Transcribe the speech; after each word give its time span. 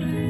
Bye. 0.00 0.29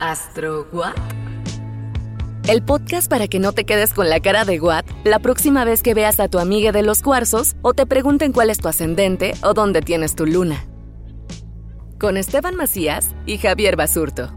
¿Astro 0.00 0.66
What? 0.72 0.94
El 2.48 2.62
podcast 2.62 3.10
para 3.10 3.28
que 3.28 3.38
no 3.38 3.52
te 3.52 3.66
quedes 3.66 3.92
con 3.92 4.08
la 4.08 4.20
cara 4.20 4.46
de 4.46 4.58
What 4.58 4.86
la 5.04 5.18
próxima 5.18 5.66
vez 5.66 5.82
que 5.82 5.92
veas 5.92 6.20
a 6.20 6.28
tu 6.28 6.38
amiga 6.38 6.72
de 6.72 6.82
los 6.82 7.02
cuarzos 7.02 7.54
o 7.60 7.74
te 7.74 7.84
pregunten 7.84 8.32
cuál 8.32 8.48
es 8.48 8.58
tu 8.60 8.68
ascendente 8.68 9.34
o 9.42 9.52
dónde 9.52 9.82
tienes 9.82 10.14
tu 10.14 10.24
luna. 10.24 10.64
Con 11.98 12.16
Esteban 12.16 12.56
Macías 12.56 13.10
y 13.26 13.36
Javier 13.36 13.76
Basurto. 13.76 14.32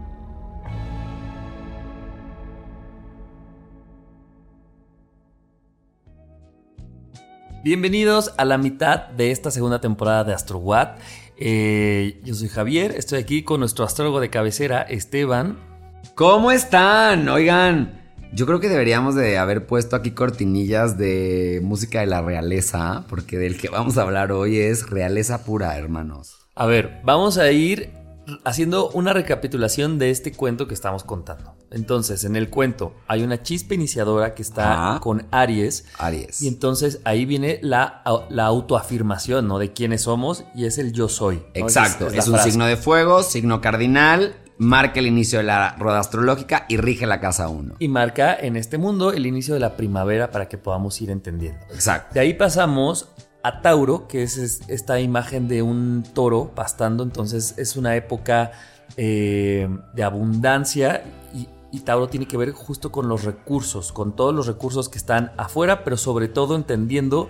Bienvenidos 7.64 8.34
a 8.36 8.44
la 8.44 8.58
mitad 8.58 9.08
de 9.08 9.30
esta 9.30 9.50
segunda 9.50 9.80
temporada 9.80 10.24
de 10.24 10.34
Astro 10.34 10.58
What. 10.58 10.98
Eh, 11.36 12.20
yo 12.24 12.34
soy 12.34 12.48
Javier, 12.48 12.92
estoy 12.96 13.18
aquí 13.18 13.42
con 13.42 13.60
nuestro 13.60 13.84
astrólogo 13.84 14.20
de 14.20 14.30
cabecera, 14.30 14.82
Esteban. 14.82 15.58
¿Cómo 16.14 16.50
están? 16.52 17.28
Oigan, 17.28 18.02
yo 18.32 18.46
creo 18.46 18.60
que 18.60 18.68
deberíamos 18.68 19.14
de 19.14 19.38
haber 19.38 19.66
puesto 19.66 19.96
aquí 19.96 20.12
cortinillas 20.12 20.96
de 20.96 21.60
música 21.62 22.00
de 22.00 22.06
la 22.06 22.22
realeza, 22.22 23.04
porque 23.08 23.38
del 23.38 23.56
que 23.56 23.68
vamos 23.68 23.98
a 23.98 24.02
hablar 24.02 24.32
hoy 24.32 24.58
es 24.58 24.90
realeza 24.90 25.44
pura, 25.44 25.76
hermanos. 25.76 26.36
A 26.54 26.66
ver, 26.66 27.00
vamos 27.04 27.38
a 27.38 27.50
ir 27.50 27.90
haciendo 28.44 28.90
una 28.90 29.12
recapitulación 29.12 29.98
de 29.98 30.10
este 30.10 30.32
cuento 30.32 30.66
que 30.66 30.74
estamos 30.74 31.04
contando. 31.04 31.54
Entonces, 31.70 32.24
en 32.24 32.36
el 32.36 32.50
cuento 32.50 32.94
hay 33.08 33.22
una 33.22 33.42
chispa 33.42 33.74
iniciadora 33.74 34.34
que 34.34 34.42
está 34.42 34.98
con 35.02 35.26
Aries. 35.30 35.86
Aries. 35.98 36.40
Y 36.42 36.48
entonces 36.48 37.00
ahí 37.04 37.24
viene 37.24 37.58
la, 37.62 38.02
la 38.30 38.44
autoafirmación, 38.46 39.48
¿no? 39.48 39.58
De 39.58 39.72
quiénes 39.72 40.02
somos 40.02 40.44
y 40.54 40.66
es 40.66 40.78
el 40.78 40.92
yo 40.92 41.08
soy. 41.08 41.36
¿no? 41.36 41.42
Exacto, 41.54 42.06
es, 42.06 42.26
un 42.28 42.34
frase. 42.34 42.50
signo 42.50 42.66
de 42.66 42.76
fuego, 42.76 43.22
signo 43.22 43.60
cardinal, 43.60 44.36
marca 44.58 45.00
el 45.00 45.06
inicio 45.06 45.38
de 45.38 45.44
la 45.44 45.74
rueda 45.76 45.98
astrológica 45.98 46.66
y 46.68 46.76
rige 46.76 47.06
la 47.06 47.20
casa 47.20 47.48
1. 47.48 47.76
Y 47.78 47.88
marca 47.88 48.34
en 48.34 48.56
este 48.56 48.78
mundo 48.78 49.12
el 49.12 49.26
inicio 49.26 49.54
de 49.54 49.60
la 49.60 49.76
primavera 49.76 50.30
para 50.30 50.48
que 50.48 50.58
podamos 50.58 51.00
ir 51.00 51.10
entendiendo. 51.10 51.60
Exacto. 51.72 52.14
De 52.14 52.20
ahí 52.20 52.34
pasamos 52.34 53.08
a 53.44 53.60
Tauro, 53.60 54.08
que 54.08 54.22
es 54.24 54.36
es- 54.38 54.62
esta 54.68 54.98
imagen 55.00 55.46
de 55.46 55.62
un 55.62 56.02
toro 56.14 56.50
pastando. 56.54 57.04
Entonces 57.04 57.54
es 57.58 57.76
una 57.76 57.94
época 57.94 58.50
eh, 58.96 59.68
de 59.94 60.02
abundancia 60.02 61.04
y, 61.34 61.48
y 61.72 61.80
Tauro 61.80 62.08
tiene 62.08 62.26
que 62.26 62.36
ver 62.36 62.52
justo 62.52 62.90
con 62.90 63.08
los 63.08 63.24
recursos, 63.24 63.92
con 63.92 64.14
todos 64.16 64.34
los 64.34 64.46
recursos 64.46 64.88
que 64.88 64.98
están 64.98 65.32
afuera, 65.36 65.84
pero 65.84 65.96
sobre 65.96 66.28
todo 66.28 66.56
entendiendo 66.56 67.28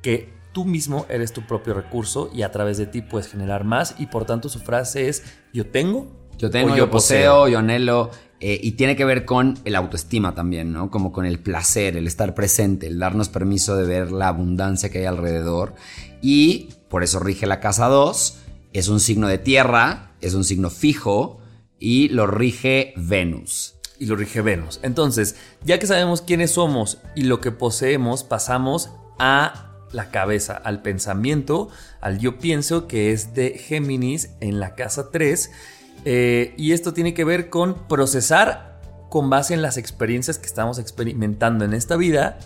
que 0.00 0.32
tú 0.52 0.64
mismo 0.64 1.06
eres 1.08 1.32
tu 1.32 1.42
propio 1.46 1.74
recurso 1.74 2.28
y 2.32 2.42
a 2.42 2.50
través 2.50 2.76
de 2.78 2.86
ti 2.86 3.00
puedes 3.02 3.28
generar 3.28 3.64
más 3.64 3.94
y 3.98 4.06
por 4.06 4.24
tanto 4.26 4.48
su 4.48 4.58
frase 4.58 5.08
es 5.08 5.22
yo 5.52 5.66
tengo. 5.66 6.06
Yo 6.38 6.50
tengo, 6.50 6.68
yo 6.76 6.90
poseo, 6.90 7.48
yo 7.48 7.58
anhelo. 7.58 8.10
Eh, 8.44 8.58
y 8.60 8.72
tiene 8.72 8.96
que 8.96 9.04
ver 9.04 9.24
con 9.24 9.56
el 9.64 9.76
autoestima 9.76 10.34
también, 10.34 10.72
¿no? 10.72 10.90
Como 10.90 11.12
con 11.12 11.26
el 11.26 11.38
placer, 11.38 11.96
el 11.96 12.08
estar 12.08 12.34
presente, 12.34 12.88
el 12.88 12.98
darnos 12.98 13.28
permiso 13.28 13.76
de 13.76 13.86
ver 13.86 14.10
la 14.10 14.26
abundancia 14.26 14.90
que 14.90 14.98
hay 14.98 15.04
alrededor. 15.04 15.76
Y 16.20 16.70
por 16.88 17.04
eso 17.04 17.20
rige 17.20 17.46
la 17.46 17.60
casa 17.60 17.86
2. 17.86 18.38
Es 18.72 18.88
un 18.88 18.98
signo 18.98 19.28
de 19.28 19.38
tierra, 19.38 20.10
es 20.20 20.34
un 20.34 20.42
signo 20.42 20.70
fijo 20.70 21.38
y 21.78 22.08
lo 22.08 22.26
rige 22.26 22.94
Venus. 22.96 23.76
y 24.00 24.06
lo 24.06 24.16
rige 24.16 24.40
Venus. 24.40 24.80
Entonces, 24.82 25.36
ya 25.64 25.78
que 25.78 25.86
sabemos 25.86 26.20
quiénes 26.20 26.50
somos 26.50 26.98
y 27.14 27.22
lo 27.22 27.40
que 27.40 27.52
poseemos, 27.52 28.24
pasamos 28.24 28.90
a 29.20 29.70
la 29.92 30.10
cabeza, 30.10 30.56
al 30.56 30.82
pensamiento, 30.82 31.68
al 32.00 32.18
yo 32.18 32.38
pienso, 32.38 32.88
que 32.88 33.12
es 33.12 33.34
de 33.34 33.50
Géminis 33.50 34.30
en 34.40 34.58
la 34.58 34.74
casa 34.74 35.12
3. 35.12 35.48
Eh, 36.04 36.54
y 36.56 36.72
esto 36.72 36.92
tiene 36.92 37.14
que 37.14 37.24
ver 37.24 37.50
con 37.50 37.86
procesar 37.88 38.72
con 39.12 39.28
base 39.28 39.52
en 39.52 39.60
las 39.60 39.76
experiencias 39.76 40.38
que 40.38 40.46
estamos 40.46 40.78
experimentando 40.78 41.66
en 41.66 41.74
esta 41.74 41.96
vida, 41.96 42.38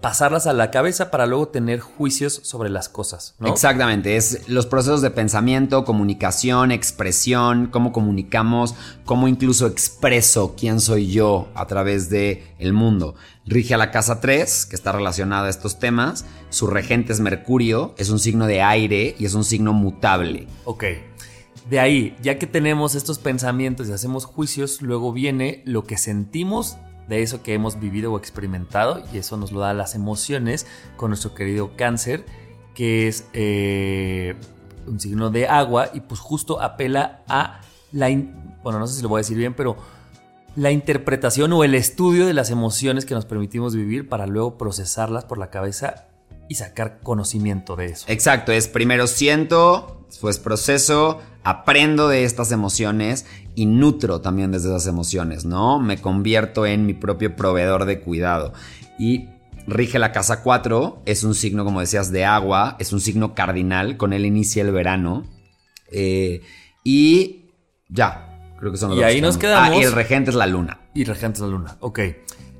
pasarlas 0.00 0.46
a 0.46 0.52
la 0.52 0.70
cabeza 0.70 1.10
para 1.10 1.26
luego 1.26 1.48
tener 1.48 1.80
juicios 1.80 2.34
sobre 2.44 2.68
las 2.70 2.88
cosas. 2.88 3.34
¿no? 3.38 3.48
Exactamente, 3.48 4.16
es 4.16 4.48
los 4.48 4.66
procesos 4.66 5.02
de 5.02 5.10
pensamiento, 5.10 5.84
comunicación, 5.84 6.72
expresión, 6.72 7.68
cómo 7.72 7.92
comunicamos, 7.92 8.74
cómo 9.04 9.28
incluso 9.28 9.66
expreso 9.66 10.54
quién 10.56 10.80
soy 10.80 11.10
yo 11.10 11.48
a 11.54 11.66
través 11.66 12.10
de 12.10 12.54
el 12.58 12.72
mundo. 12.72 13.14
Rige 13.44 13.74
a 13.74 13.78
la 13.78 13.90
casa 13.90 14.20
3, 14.20 14.66
que 14.66 14.76
está 14.76 14.92
relacionada 14.92 15.46
a 15.46 15.50
estos 15.50 15.78
temas. 15.78 16.24
Su 16.50 16.68
regente 16.68 17.12
es 17.12 17.18
Mercurio, 17.20 17.94
es 17.98 18.10
un 18.10 18.18
signo 18.18 18.46
de 18.46 18.62
aire 18.62 19.16
y 19.18 19.24
es 19.24 19.34
un 19.34 19.42
signo 19.42 19.72
mutable. 19.72 20.46
Ok. 20.64 20.84
De 21.68 21.78
ahí, 21.78 22.16
ya 22.20 22.38
que 22.38 22.46
tenemos 22.46 22.94
estos 22.94 23.18
pensamientos 23.18 23.88
y 23.88 23.92
hacemos 23.92 24.24
juicios, 24.24 24.82
luego 24.82 25.12
viene 25.12 25.62
lo 25.64 25.84
que 25.84 25.96
sentimos 25.96 26.76
de 27.08 27.22
eso 27.22 27.42
que 27.42 27.54
hemos 27.54 27.78
vivido 27.78 28.12
o 28.12 28.18
experimentado 28.18 29.02
y 29.12 29.18
eso 29.18 29.36
nos 29.36 29.52
lo 29.52 29.60
da 29.60 29.74
las 29.74 29.94
emociones 29.94 30.66
con 30.96 31.10
nuestro 31.10 31.34
querido 31.34 31.76
cáncer, 31.76 32.24
que 32.74 33.06
es 33.06 33.26
eh, 33.32 34.34
un 34.86 34.98
signo 34.98 35.30
de 35.30 35.46
agua 35.46 35.90
y 35.92 36.00
pues 36.00 36.20
justo 36.20 36.60
apela 36.60 37.22
a 37.28 37.60
la... 37.92 38.08
bueno, 38.62 38.78
no 38.78 38.86
sé 38.86 38.96
si 38.96 39.02
lo 39.02 39.08
voy 39.08 39.18
a 39.18 39.22
decir 39.22 39.36
bien, 39.36 39.54
pero 39.54 39.76
la 40.56 40.70
interpretación 40.70 41.52
o 41.52 41.64
el 41.64 41.74
estudio 41.74 42.26
de 42.26 42.34
las 42.34 42.50
emociones 42.50 43.06
que 43.06 43.14
nos 43.14 43.24
permitimos 43.24 43.74
vivir 43.74 44.08
para 44.08 44.26
luego 44.26 44.58
procesarlas 44.58 45.24
por 45.24 45.38
la 45.38 45.50
cabeza 45.50 46.06
y 46.48 46.56
sacar 46.56 47.00
conocimiento 47.02 47.76
de 47.76 47.86
eso. 47.86 48.04
Exacto, 48.08 48.52
es 48.52 48.68
primero 48.68 49.06
siento, 49.06 50.04
después 50.08 50.38
proceso, 50.38 51.20
aprendo 51.44 52.08
de 52.08 52.24
estas 52.24 52.52
emociones 52.52 53.26
y 53.54 53.66
nutro 53.66 54.20
también 54.20 54.52
desde 54.52 54.68
esas 54.68 54.86
emociones, 54.86 55.44
¿no? 55.44 55.78
Me 55.78 56.00
convierto 56.00 56.66
en 56.66 56.86
mi 56.86 56.94
propio 56.94 57.36
proveedor 57.36 57.84
de 57.84 58.00
cuidado. 58.00 58.52
Y 58.98 59.28
rige 59.66 59.98
la 59.98 60.12
casa 60.12 60.42
4, 60.42 61.02
es 61.06 61.24
un 61.24 61.34
signo, 61.34 61.64
como 61.64 61.80
decías, 61.80 62.12
de 62.12 62.24
agua, 62.24 62.76
es 62.78 62.92
un 62.92 63.00
signo 63.00 63.34
cardinal, 63.34 63.96
con 63.96 64.12
él 64.12 64.24
inicia 64.24 64.62
el 64.62 64.72
verano. 64.72 65.24
Eh, 65.90 66.42
y 66.84 67.50
ya, 67.88 68.54
creo 68.58 68.72
que 68.72 68.78
son 68.78 68.90
los 68.90 68.98
Y 68.98 69.02
dos 69.02 69.08
ahí 69.08 69.20
nos 69.20 69.38
quedamos. 69.38 69.76
Ah, 69.76 69.80
y 69.80 69.84
el 69.84 69.92
regente 69.92 70.30
es 70.30 70.36
la 70.36 70.46
luna. 70.46 70.80
Y 70.94 71.04
regente 71.04 71.36
es 71.36 71.40
la 71.40 71.48
luna. 71.48 71.76
Ok. 71.80 72.00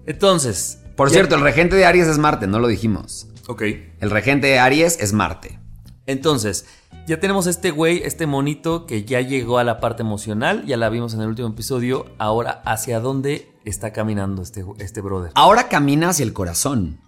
Entonces. 0.07 0.82
Por 0.97 1.09
ya- 1.09 1.15
cierto, 1.15 1.35
el 1.37 1.41
regente 1.43 1.77
de 1.77 1.85
Aries 1.87 2.07
es 2.09 2.19
Marte, 2.19 2.47
no 2.47 2.59
lo 2.59 2.69
dijimos. 2.69 3.27
Ok. 3.49 3.63
El 4.01 4.11
regente 4.11 4.47
de 4.47 4.59
Aries 4.59 4.99
es 5.01 5.13
Marte. 5.13 5.59
Entonces, 6.07 6.67
ya 7.07 7.19
tenemos 7.21 7.47
este 7.47 7.71
güey, 7.71 8.03
este 8.05 8.27
monito 8.27 8.87
que 8.87 9.05
ya 9.05 9.21
llegó 9.21 9.59
a 9.59 9.65
la 9.65 9.81
parte 9.81 10.03
emocional. 10.03 10.65
Ya 10.67 10.77
la 10.77 10.89
vimos 10.89 11.15
en 11.15 11.21
el 11.23 11.29
último 11.29 11.49
episodio. 11.49 12.07
Ahora, 12.19 12.63
¿hacia 12.65 13.01
dónde 13.01 13.49
está 13.65 13.93
caminando 13.93 14.43
este, 14.43 14.65
este 14.79 15.01
brother? 15.01 15.31
Ahora 15.35 15.69
camina 15.69 16.11
hacia 16.11 16.25
el 16.25 16.33
corazón, 16.33 16.99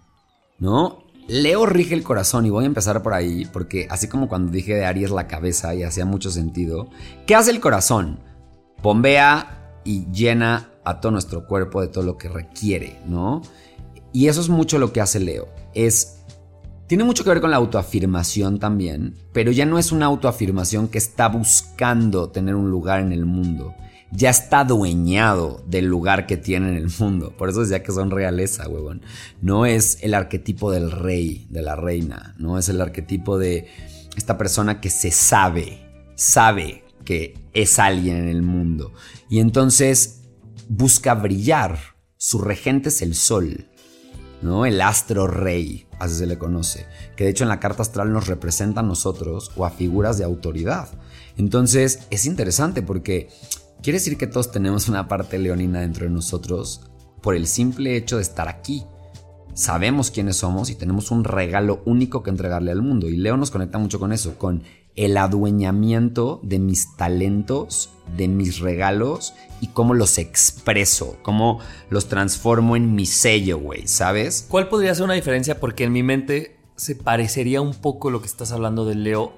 ¿no? 0.59 1.03
Leo 1.27 1.65
rige 1.65 1.95
el 1.95 2.03
corazón 2.03 2.45
y 2.45 2.49
voy 2.51 2.65
a 2.65 2.67
empezar 2.67 3.01
por 3.01 3.13
ahí 3.13 3.45
porque 3.51 3.87
así 3.89 4.07
como 4.07 4.27
cuando 4.27 4.51
dije 4.51 4.75
de 4.75 4.85
Aries 4.85 5.09
la 5.09 5.27
cabeza 5.27 5.73
y 5.73 5.81
hacía 5.83 6.05
mucho 6.05 6.29
sentido, 6.29 6.87
¿qué 7.25 7.33
hace 7.35 7.49
el 7.51 7.59
corazón? 7.59 8.19
Bombea 8.83 9.79
y 9.83 10.05
llena 10.11 10.69
a 10.83 10.99
todo 11.01 11.11
nuestro 11.13 11.47
cuerpo 11.47 11.81
de 11.81 11.87
todo 11.87 12.03
lo 12.03 12.17
que 12.17 12.29
requiere, 12.29 12.99
¿no? 13.07 13.41
Y 14.15 14.29
eso 14.29 14.39
es 14.39 14.47
mucho 14.47 14.79
lo 14.79 14.93
que 14.93 15.01
hace 15.01 15.19
Leo, 15.19 15.49
es 15.73 16.19
Tiene 16.87 17.03
mucho 17.03 17.25
que 17.25 17.31
ver 17.31 17.41
con 17.41 17.51
la 17.51 17.57
autoafirmación 17.57 18.59
también, 18.59 19.15
pero 19.33 19.51
ya 19.51 19.65
no 19.65 19.77
es 19.77 19.91
una 19.91 20.05
autoafirmación 20.05 20.87
que 20.87 20.99
está 20.99 21.27
buscando 21.27 22.29
tener 22.29 22.55
un 22.55 22.71
lugar 22.71 23.01
en 23.01 23.11
el 23.11 23.25
mundo. 23.25 23.75
Ya 24.13 24.29
está 24.29 24.61
adueñado 24.61 25.65
del 25.67 25.87
lugar 25.87 26.27
que 26.27 26.37
tiene 26.37 26.69
en 26.69 26.77
el 26.77 26.89
mundo. 26.97 27.35
Por 27.35 27.49
eso 27.49 27.59
decía 27.59 27.83
que 27.83 27.91
son 27.91 28.09
realeza, 28.09 28.69
huevón. 28.69 29.01
No 29.41 29.65
es 29.65 29.97
el 30.01 30.13
arquetipo 30.13 30.71
del 30.71 30.91
rey, 30.91 31.45
de 31.49 31.61
la 31.61 31.75
reina. 31.75 32.35
No 32.37 32.57
es 32.57 32.69
el 32.69 32.79
arquetipo 32.79 33.37
de 33.37 33.67
esta 34.15 34.37
persona 34.37 34.79
que 34.79 34.91
se 34.91 35.11
sabe, 35.11 35.89
sabe 36.15 36.85
que 37.03 37.33
es 37.51 37.79
alguien 37.79 38.15
en 38.15 38.29
el 38.29 38.43
mundo. 38.43 38.93
Y 39.29 39.39
entonces 39.39 40.21
busca 40.69 41.15
brillar. 41.15 41.77
Su 42.15 42.39
regente 42.39 42.87
es 42.87 43.01
el 43.01 43.13
sol. 43.13 43.67
¿No? 44.45 44.65
El 44.65 44.79
astro 44.79 45.27
rey, 45.27 45.87
así 45.99 46.15
se 46.15 46.27
le 46.27 46.37
conoce, 46.37 46.85
que 47.17 47.25
de 47.25 47.31
hecho 47.31 47.43
en 47.43 47.49
la 47.49 47.59
carta 47.59 47.81
astral 47.81 48.13
nos 48.13 48.27
representa 48.27 48.79
a 48.79 48.83
nosotros 48.83 49.51
o 49.57 49.65
a 49.65 49.71
figuras 49.71 50.17
de 50.17 50.23
autoridad. 50.23 50.87
Entonces 51.35 52.07
es 52.11 52.25
interesante 52.25 52.81
porque 52.81 53.29
quiere 53.81 53.99
decir 53.99 54.17
que 54.17 54.27
todos 54.27 54.51
tenemos 54.51 54.87
una 54.87 55.07
parte 55.07 55.39
leonina 55.39 55.81
dentro 55.81 56.05
de 56.05 56.11
nosotros 56.11 56.89
por 57.21 57.35
el 57.35 57.47
simple 57.47 57.97
hecho 57.97 58.17
de 58.17 58.21
estar 58.21 58.47
aquí. 58.47 58.85
Sabemos 59.53 60.11
quiénes 60.11 60.37
somos 60.37 60.69
y 60.69 60.75
tenemos 60.75 61.11
un 61.11 61.23
regalo 61.23 61.81
único 61.85 62.21
que 62.23 62.29
entregarle 62.29 62.71
al 62.71 62.81
mundo. 62.81 63.09
Y 63.09 63.17
Leo 63.17 63.37
nos 63.37 63.51
conecta 63.51 63.77
mucho 63.77 63.99
con 63.99 64.11
eso, 64.11 64.37
con 64.37 64.63
el 64.95 65.17
adueñamiento 65.17 66.39
de 66.43 66.59
mis 66.59 66.95
talentos, 66.95 67.91
de 68.15 68.27
mis 68.27 68.59
regalos 68.59 69.33
y 69.61 69.67
cómo 69.67 69.93
los 69.93 70.17
expreso, 70.17 71.17
cómo 71.21 71.59
los 71.89 72.07
transformo 72.07 72.75
en 72.75 72.95
mi 72.95 73.05
sello, 73.05 73.57
güey, 73.57 73.87
¿sabes? 73.87 74.45
¿Cuál 74.47 74.69
podría 74.69 74.95
ser 74.95 75.05
una 75.05 75.13
diferencia? 75.13 75.59
Porque 75.59 75.83
en 75.83 75.91
mi 75.91 76.03
mente 76.03 76.57
se 76.75 76.95
parecería 76.95 77.61
un 77.61 77.73
poco 77.73 78.09
lo 78.09 78.21
que 78.21 78.27
estás 78.27 78.51
hablando 78.51 78.85
de 78.85 78.95
Leo 78.95 79.33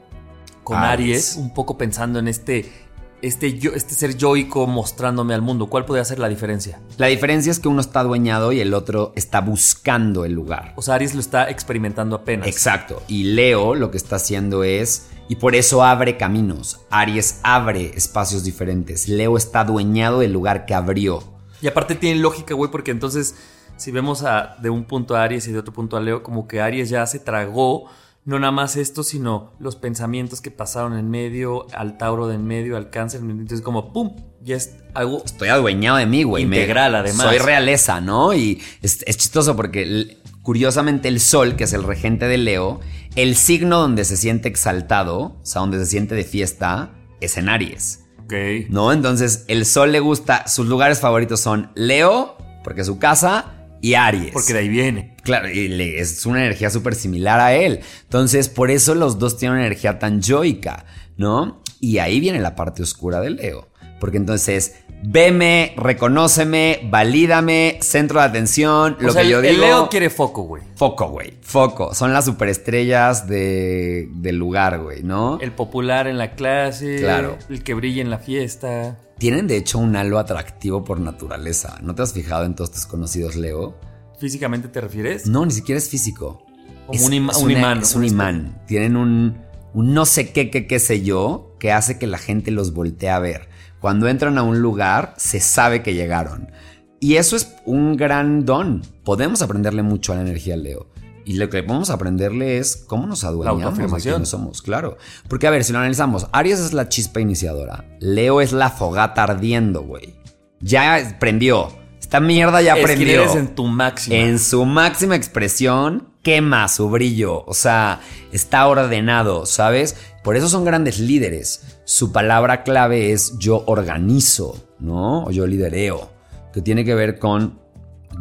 con 0.63 0.77
Aries, 0.77 1.38
un 1.38 1.54
poco 1.54 1.77
pensando 1.77 2.19
en 2.19 2.27
este 2.27 2.88
este, 3.21 3.57
yo, 3.57 3.71
este 3.71 3.95
ser 3.95 4.15
yoico 4.15 4.68
mostrándome 4.68 5.33
al 5.33 5.42
mundo. 5.42 5.68
¿Cuál 5.68 5.86
podría 5.86 6.06
ser 6.06 6.19
la 6.19 6.30
diferencia? 6.30 6.80
La 6.98 7.07
diferencia 7.07 7.51
es 7.51 7.60
que 7.60 7.68
uno 7.68 7.81
está 7.81 8.01
adueñado 8.01 8.51
y 8.51 8.60
el 8.60 8.74
otro 8.74 9.12
está 9.15 9.42
buscando 9.42 10.25
el 10.25 10.33
lugar. 10.33 10.74
O 10.75 10.81
sea, 10.81 10.95
Aries 10.95 11.15
lo 11.15 11.21
está 11.21 11.50
experimentando 11.50 12.15
apenas. 12.15 12.48
Exacto. 12.48 13.01
Y 13.07 13.24
Leo 13.24 13.75
lo 13.75 13.89
que 13.92 13.98
está 13.98 14.18
haciendo 14.18 14.63
es 14.63 15.07
y 15.27 15.35
por 15.35 15.56
eso 15.56 15.83
abre 15.83 16.18
caminos. 16.18 16.81
Aries 16.89 17.39
abre 17.44 17.91
espacios 17.95 18.44
diferentes. 18.44 19.07
Leo 19.07 19.38
está 19.38 19.62
adueñado 19.62 20.19
del 20.19 20.33
lugar 20.33 20.65
que 20.65 20.74
abrió. 20.74 21.24
Y 21.62 21.68
aparte 21.68 21.95
tiene 21.95 22.19
lógica, 22.19 22.53
güey, 22.53 22.71
porque 22.71 22.91
entonces 22.91 23.35
si 23.77 23.91
vemos 23.91 24.24
a, 24.24 24.56
de 24.62 24.69
un 24.69 24.85
punto 24.85 25.15
a 25.15 25.24
Aries 25.24 25.47
y 25.47 25.51
de 25.51 25.59
otro 25.59 25.74
punto 25.74 25.97
a 25.97 26.01
Leo, 26.01 26.24
como 26.24 26.47
que 26.47 26.62
Aries 26.62 26.89
ya 26.89 27.06
se 27.06 27.19
tragó 27.19 27.89
no 28.27 28.38
nada 28.39 28.51
más 28.51 28.75
esto, 28.75 29.03
sino 29.03 29.53
los 29.57 29.77
pensamientos 29.77 30.41
que 30.41 30.51
pasaron 30.51 30.97
en 30.97 31.09
medio, 31.09 31.65
al 31.74 31.97
Tauro 31.97 32.27
de 32.27 32.35
en 32.35 32.45
medio, 32.45 32.75
al 32.75 32.89
Cáncer. 32.89 33.21
Entonces, 33.21 33.62
como 33.62 33.94
¡pum! 33.94 34.18
Ya 34.44 34.57
es 34.57 34.75
algo. 34.94 35.24
Estoy 35.24 35.47
adueñado 35.47 35.95
de 35.95 36.07
mí, 36.07 36.24
güey. 36.24 36.44
Integral, 36.44 36.94
además. 36.94 37.25
Soy 37.25 37.38
realeza, 37.38 38.01
¿no? 38.01 38.33
Y 38.33 38.62
es, 38.81 39.01
es 39.07 39.15
chistoso 39.15 39.56
porque 39.56 40.18
curiosamente 40.41 41.07
el 41.07 41.21
Sol, 41.21 41.56
que 41.56 41.63
es 41.63 41.71
el 41.71 41.83
regente 41.83 42.27
de 42.27 42.38
Leo, 42.38 42.81
el 43.18 43.36
signo 43.36 43.80
donde 43.80 44.06
se 44.06 44.16
siente 44.16 44.48
exaltado, 44.48 45.19
o 45.19 45.40
sea, 45.42 45.62
donde 45.62 45.80
se 45.80 45.88
siente 45.88 46.14
de 46.14 46.24
fiesta, 46.24 46.94
es 47.19 47.36
en 47.38 47.50
Aries. 47.50 48.06
Ok. 48.24 48.34
¿No? 48.69 48.94
Entonces, 48.94 49.44
el 49.48 49.66
Sol 49.66 49.92
le 49.92 50.00
gusta, 50.00 50.48
sus 50.48 50.68
lugares 50.68 51.00
favoritos 51.00 51.40
son 51.40 51.72
Leo, 51.74 52.38
porque 52.64 52.81
es 52.81 52.88
su 52.88 53.00
casa, 53.00 53.56
y 53.81 53.96
Aries. 53.96 54.34
Porque 54.34 54.54
de 54.54 54.60
ahí 54.60 54.69
viene. 54.69 55.16
Claro, 55.24 55.50
y 55.50 55.66
es 55.98 56.28
una 56.28 56.46
energía 56.46 56.69
súper 56.69 56.94
similar 56.94 57.40
a 57.40 57.56
él. 57.56 57.80
Entonces, 58.04 58.50
por 58.50 58.69
eso 58.69 58.94
los 58.94 59.18
dos 59.18 59.36
tienen 59.36 59.58
una 59.58 59.66
energía 59.66 59.98
tan 59.98 60.22
yoica, 60.22 60.86
¿no? 61.18 61.63
Y 61.80 61.98
ahí 61.98 62.20
viene 62.20 62.40
la 62.40 62.56
parte 62.56 62.84
oscura 62.84 63.20
de 63.20 63.31
Leo. 63.31 63.68
Porque 64.00 64.18
entonces 64.18 64.75
Veme, 65.04 65.74
reconóceme, 65.78 66.82
valídame, 66.90 67.78
centro 67.82 68.20
de 68.20 68.26
atención, 68.26 68.98
lo 69.00 69.14
que 69.14 69.30
yo 69.30 69.42
digo. 69.42 69.54
El 69.54 69.62
Leo 69.62 69.90
quiere 69.90 70.10
foco, 70.10 70.44
güey. 70.44 70.64
Foco, 70.76 71.10
güey. 71.10 71.38
Foco. 71.42 71.94
Son 71.94 72.14
las 72.14 72.26
superestrellas 72.26 73.28
de, 73.28 74.10
del 74.14 74.38
lugar, 74.38 74.80
güey, 74.80 75.04
¿no? 75.04 75.40
El 75.40 75.52
popular 75.52 76.08
en 76.08 76.18
la 76.18 76.32
clase. 76.32 76.98
Claro. 76.98 77.38
El 77.50 77.64
que 77.64 77.74
brilla 77.74 78.02
en 78.02 78.10
la 78.10 78.18
fiesta. 78.18 78.98
Tienen, 79.20 79.48
de 79.48 79.58
hecho, 79.58 79.78
un 79.78 79.96
halo 79.96 80.20
atractivo 80.20 80.84
por 80.84 81.00
naturaleza. 81.00 81.78
¿No 81.82 81.96
te 81.96 82.02
has 82.02 82.14
fijado 82.14 82.46
en 82.46 82.56
todos 82.56 82.72
tus 82.72 82.86
conocidos, 82.86 83.36
Leo? 83.36 83.80
¿Físicamente 84.20 84.68
te 84.68 84.82
refieres? 84.82 85.28
No, 85.28 85.46
ni 85.46 85.52
siquiera 85.52 85.78
es 85.78 85.90
físico. 85.90 86.44
Como 86.88 87.06
un, 87.06 87.14
imán. 87.14 87.80
Es 87.82 87.96
un 87.96 88.04
imán. 88.04 88.62
Tienen 88.66 88.96
un, 88.96 89.38
un 89.74 89.94
no 89.94 90.06
sé 90.06 90.32
qué, 90.32 90.50
qué, 90.50 90.66
qué 90.66 90.80
sé 90.80 91.04
yo, 91.04 91.56
que 91.60 91.72
hace 91.72 92.00
que 92.00 92.08
la 92.08 92.18
gente 92.18 92.50
los 92.52 92.74
voltee 92.74 93.10
a 93.10 93.20
ver. 93.20 93.50
Cuando 93.79 94.07
entran 94.07 94.38
a 94.38 94.44
un 94.44 94.59
lugar, 94.59 95.13
se 95.18 95.39
sabe 95.39 95.83
que 95.83 95.94
llegaron. 95.94 96.51
Y 97.00 97.15
eso 97.15 97.35
es 97.35 97.53
un 97.65 97.95
gran 97.95 98.45
don. 98.45 98.81
Podemos 99.03 99.41
aprenderle 99.41 99.83
mucho 99.83 100.13
a 100.13 100.15
la 100.15 100.21
energía 100.21 100.57
Leo. 100.57 100.88
Y 101.25 101.33
lo 101.33 101.50
que 101.50 101.62
podemos 101.62 101.89
aprenderle 101.89 102.57
es 102.57 102.77
cómo 102.77 103.06
nos 103.06 103.25
adueñamos 103.25 103.77
de 103.77 104.01
quiénes 104.01 104.29
somos, 104.29 104.62
claro. 104.62 104.97
Porque, 105.27 105.45
a 105.45 105.50
ver, 105.50 105.65
si 105.65 105.74
lo 105.74 105.79
analizamos, 105.79 106.27
Aries 106.31 106.59
es 106.59 106.71
la 106.71 106.88
chispa 106.88 107.19
iniciadora. 107.19 107.85
Leo 108.00 108.39
es 108.39 108.53
la 108.53 108.69
fogata 108.69 109.24
ardiendo, 109.24 109.81
güey. 109.81 110.15
Ya 110.62 111.18
prendió. 111.19 111.68
Esta 112.00 112.21
mierda 112.21 112.62
ya 112.62 112.75
prendió. 112.81 113.25
Es 113.25 113.35
en 113.35 113.53
tu 113.53 113.65
máxima. 113.65 114.15
En 114.15 114.39
su 114.39 114.63
máxima 114.63 115.18
expresión, 115.18 116.13
quema 116.24 116.69
su 116.69 116.89
brillo. 116.89 117.44
O 117.45 117.53
sea, 117.53 118.00
está 118.31 118.65
ordenado, 118.65 119.45
¿sabes? 119.45 119.97
Por 120.27 120.35
eso 120.35 120.50
son 120.50 120.65
grandes 120.65 121.00
líderes 121.00 121.79
su 121.85 122.12
palabra 122.12 122.63
clave 122.63 123.13
es 123.13 123.39
yo 123.39 123.63
organizo, 123.65 124.62
¿no? 124.77 125.24
O 125.24 125.31
yo 125.31 125.47
lidereo, 125.47 126.12
que 126.51 126.62
tiene 126.62 126.83
que 126.83 126.95
ver 126.95 127.18
con, 127.18 127.62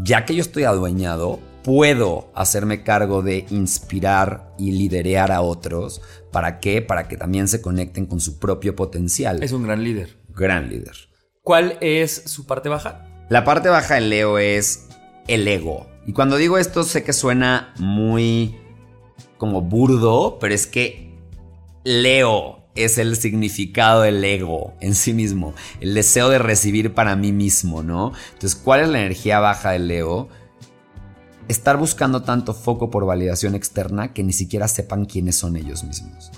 ya 0.04 0.24
que 0.24 0.36
yo 0.36 0.40
estoy 0.40 0.62
adueñado, 0.62 1.40
puedo 1.64 2.30
hacerme 2.36 2.84
cargo 2.84 3.22
de 3.22 3.44
inspirar 3.50 4.54
y 4.56 4.70
liderear 4.70 5.32
a 5.32 5.40
otros. 5.40 6.00
¿Para 6.30 6.60
qué? 6.60 6.80
Para 6.80 7.08
que 7.08 7.16
también 7.16 7.48
se 7.48 7.60
conecten 7.60 8.06
con 8.06 8.20
su 8.20 8.38
propio 8.38 8.76
potencial. 8.76 9.42
Es 9.42 9.50
un 9.50 9.64
gran 9.64 9.82
líder. 9.82 10.16
Gran 10.28 10.68
líder. 10.68 10.94
¿Cuál 11.42 11.76
es 11.80 12.22
su 12.26 12.46
parte 12.46 12.68
baja? 12.68 13.04
La 13.30 13.42
parte 13.42 13.68
baja 13.68 13.96
del 13.96 14.10
Leo 14.10 14.38
es 14.38 14.86
el 15.26 15.48
ego. 15.48 15.88
Y 16.06 16.12
cuando 16.12 16.36
digo 16.36 16.56
esto 16.56 16.84
sé 16.84 17.02
que 17.02 17.12
suena 17.12 17.74
muy 17.80 18.54
como 19.38 19.60
burdo, 19.60 20.38
pero 20.38 20.54
es 20.54 20.68
que 20.68 21.05
Leo 21.86 22.64
es 22.74 22.98
el 22.98 23.14
significado 23.14 24.02
del 24.02 24.22
ego 24.24 24.74
en 24.80 24.96
sí 24.96 25.14
mismo, 25.14 25.54
el 25.80 25.94
deseo 25.94 26.28
de 26.28 26.38
recibir 26.38 26.94
para 26.94 27.14
mí 27.14 27.30
mismo, 27.30 27.84
¿no? 27.84 28.12
Entonces, 28.32 28.56
¿cuál 28.56 28.80
es 28.80 28.88
la 28.88 28.98
energía 28.98 29.38
baja 29.38 29.70
del 29.70 29.88
ego? 29.88 30.28
Estar 31.46 31.76
buscando 31.76 32.22
tanto 32.24 32.54
foco 32.54 32.90
por 32.90 33.06
validación 33.06 33.54
externa 33.54 34.12
que 34.12 34.24
ni 34.24 34.32
siquiera 34.32 34.66
sepan 34.66 35.04
quiénes 35.04 35.36
son 35.36 35.54
ellos 35.54 35.84
mismos. 35.84 36.32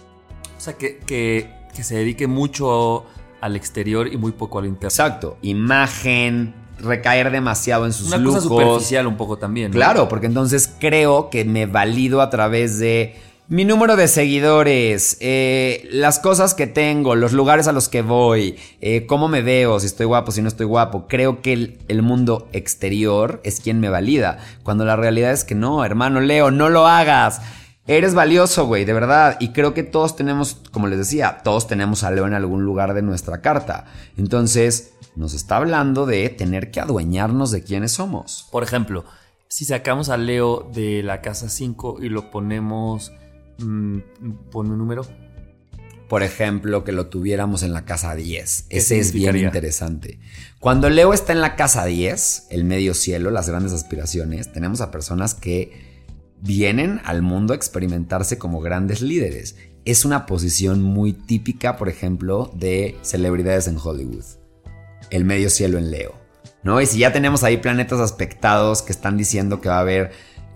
O 0.59 0.61
sea, 0.61 0.75
que, 0.75 0.99
que, 0.99 1.49
se 1.83 1.97
dedique 1.97 2.27
mucho 2.27 3.07
al 3.41 3.57
exterior 3.57 4.13
y 4.13 4.19
muy 4.19 4.33
poco 4.33 4.59
al 4.59 4.67
interior. 4.67 4.93
Exacto, 4.93 5.39
imagen, 5.41 6.55
recaer 6.79 7.31
demasiado 7.31 7.87
en 7.87 7.95
sus 7.95 8.09
Una 8.13 8.23
cosa 8.23 8.43
superficial 8.43 9.07
un 9.07 9.17
poco 9.17 9.39
también. 9.39 9.73
Claro, 9.73 10.09
porque 10.09 10.27
entonces 10.27 10.71
creo 10.79 11.31
que 11.31 11.47
me 11.47 11.65
valido 11.65 12.21
a 12.21 12.29
través 12.29 12.79
de 12.79 13.17
mi 13.49 13.65
número 13.65 13.97
de 13.97 14.09
seguidores, 14.09 15.17
eh, 15.21 15.89
las 15.91 16.19
cosas 16.19 16.53
que 16.53 16.67
tengo, 16.67 17.15
los 17.15 17.33
lugares 17.33 17.67
a 17.67 17.73
los 17.73 17.89
que 17.89 18.03
voy, 18.03 18.59
eh, 18.83 19.07
cómo 19.07 19.29
me 19.29 19.41
veo, 19.41 19.81
si 19.81 19.87
estoy 19.87 20.05
guapo, 20.05 20.33
si 20.33 20.43
no 20.43 20.49
estoy 20.49 20.67
guapo. 20.67 21.07
Creo 21.09 21.41
que 21.41 21.55
el, 21.55 21.79
el, 21.89 22.03
mundo 22.03 22.47
exterior 22.53 23.41
es 23.45 23.61
quien 23.61 23.81
me 23.81 23.89
valida. 23.89 24.39
Cuando 24.65 24.85
la 24.85 24.97
realidad 24.97 25.33
es 25.33 25.45
que 25.45 25.55
no, 25.55 25.83
hermano 25.83 26.21
Leo, 26.21 26.51
no 26.51 26.69
lo 26.69 26.87
hagas. 26.87 27.41
Eres 27.87 28.13
valioso, 28.13 28.67
güey, 28.67 28.85
de 28.85 28.93
verdad. 28.93 29.39
Y 29.41 29.53
creo 29.53 29.73
que 29.73 29.83
todos 29.83 30.15
tenemos, 30.15 30.59
como 30.71 30.87
les 30.87 30.99
decía, 30.99 31.41
todos 31.43 31.67
tenemos 31.67 32.05
a 32.05 32.11
Leo 32.11 32.27
en 32.27 32.35
algún 32.35 32.65
lugar 32.65 32.93
de 32.93 33.01
nuestra 33.01 33.41
carta. 33.41 33.87
Entonces, 34.19 34.93
nos 35.17 35.33
está 35.33 35.57
hablando 35.57 36.05
de 36.05 36.29
tener 36.29 36.71
que 36.71 36.81
adueñarnos 36.81 37.51
de 37.51 37.65
quiénes 37.65 37.93
somos. 37.93 38.47
Por 38.53 38.63
ejemplo, 38.63 39.07
si 39.49 39.65
sacamos 39.65 40.11
a 40.11 40.19
Leo 40.19 40.69
de 40.75 41.03
la 41.03 41.23
casa 41.23 41.49
5 41.49 41.97
y 42.03 42.11
lo 42.11 42.31
ponemos 42.31 43.11
Mm, 43.59 43.99
pon 44.51 44.71
un 44.71 44.79
número. 44.79 45.07
Por 46.09 46.23
ejemplo, 46.23 46.85
que 46.85 46.93
lo 46.93 47.09
tuviéramos 47.09 47.63
en 47.63 47.75
la 47.75 47.85
casa 47.85 48.15
10. 48.15 48.67
Ese 48.71 48.99
es 48.99 49.13
bien 49.13 49.37
interesante. 49.37 50.19
Cuando 50.59 50.89
Leo 50.89 51.13
está 51.13 51.33
en 51.33 51.43
la 51.43 51.55
casa 51.55 51.85
10, 51.85 52.47
el 52.51 52.65
medio 52.65 52.95
cielo, 52.95 53.31
las 53.31 53.49
grandes 53.49 53.73
aspiraciones, 53.73 54.51
tenemos 54.51 54.81
a 54.81 54.91
personas 54.91 55.35
que 55.35 55.99
vienen 56.41 57.01
al 57.05 57.21
mundo 57.21 57.53
a 57.53 57.57
experimentarse 57.57 58.39
como 58.39 58.61
grandes 58.61 59.03
líderes. 59.03 59.57
Es 59.85 60.07
una 60.07 60.25
posición 60.25 60.83
muy 60.83 61.13
típica, 61.13 61.77
por 61.77 61.91
ejemplo, 61.91 62.51
de 62.55 62.97
celebridades 63.03 63.69
en 63.69 63.77
Hollywood. 63.77 64.25
El 65.11 65.25
medio 65.25 65.51
cielo 65.51 65.77
en 65.77 65.91
Leo. 65.91 66.15
¿No? 66.63 66.81
Y 66.81 66.87
si 66.87 66.99
ya 66.99 67.13
tenemos 67.13 67.45
ahí 67.45 67.59
planetas 67.59 68.01
aspectados 68.01 68.83
que 68.83 68.93
están 68.93 69.17
diciendo 69.17 69.61
que 69.61 69.69
va 69.69 69.77
a 69.79 69.81
haber 69.81 70.11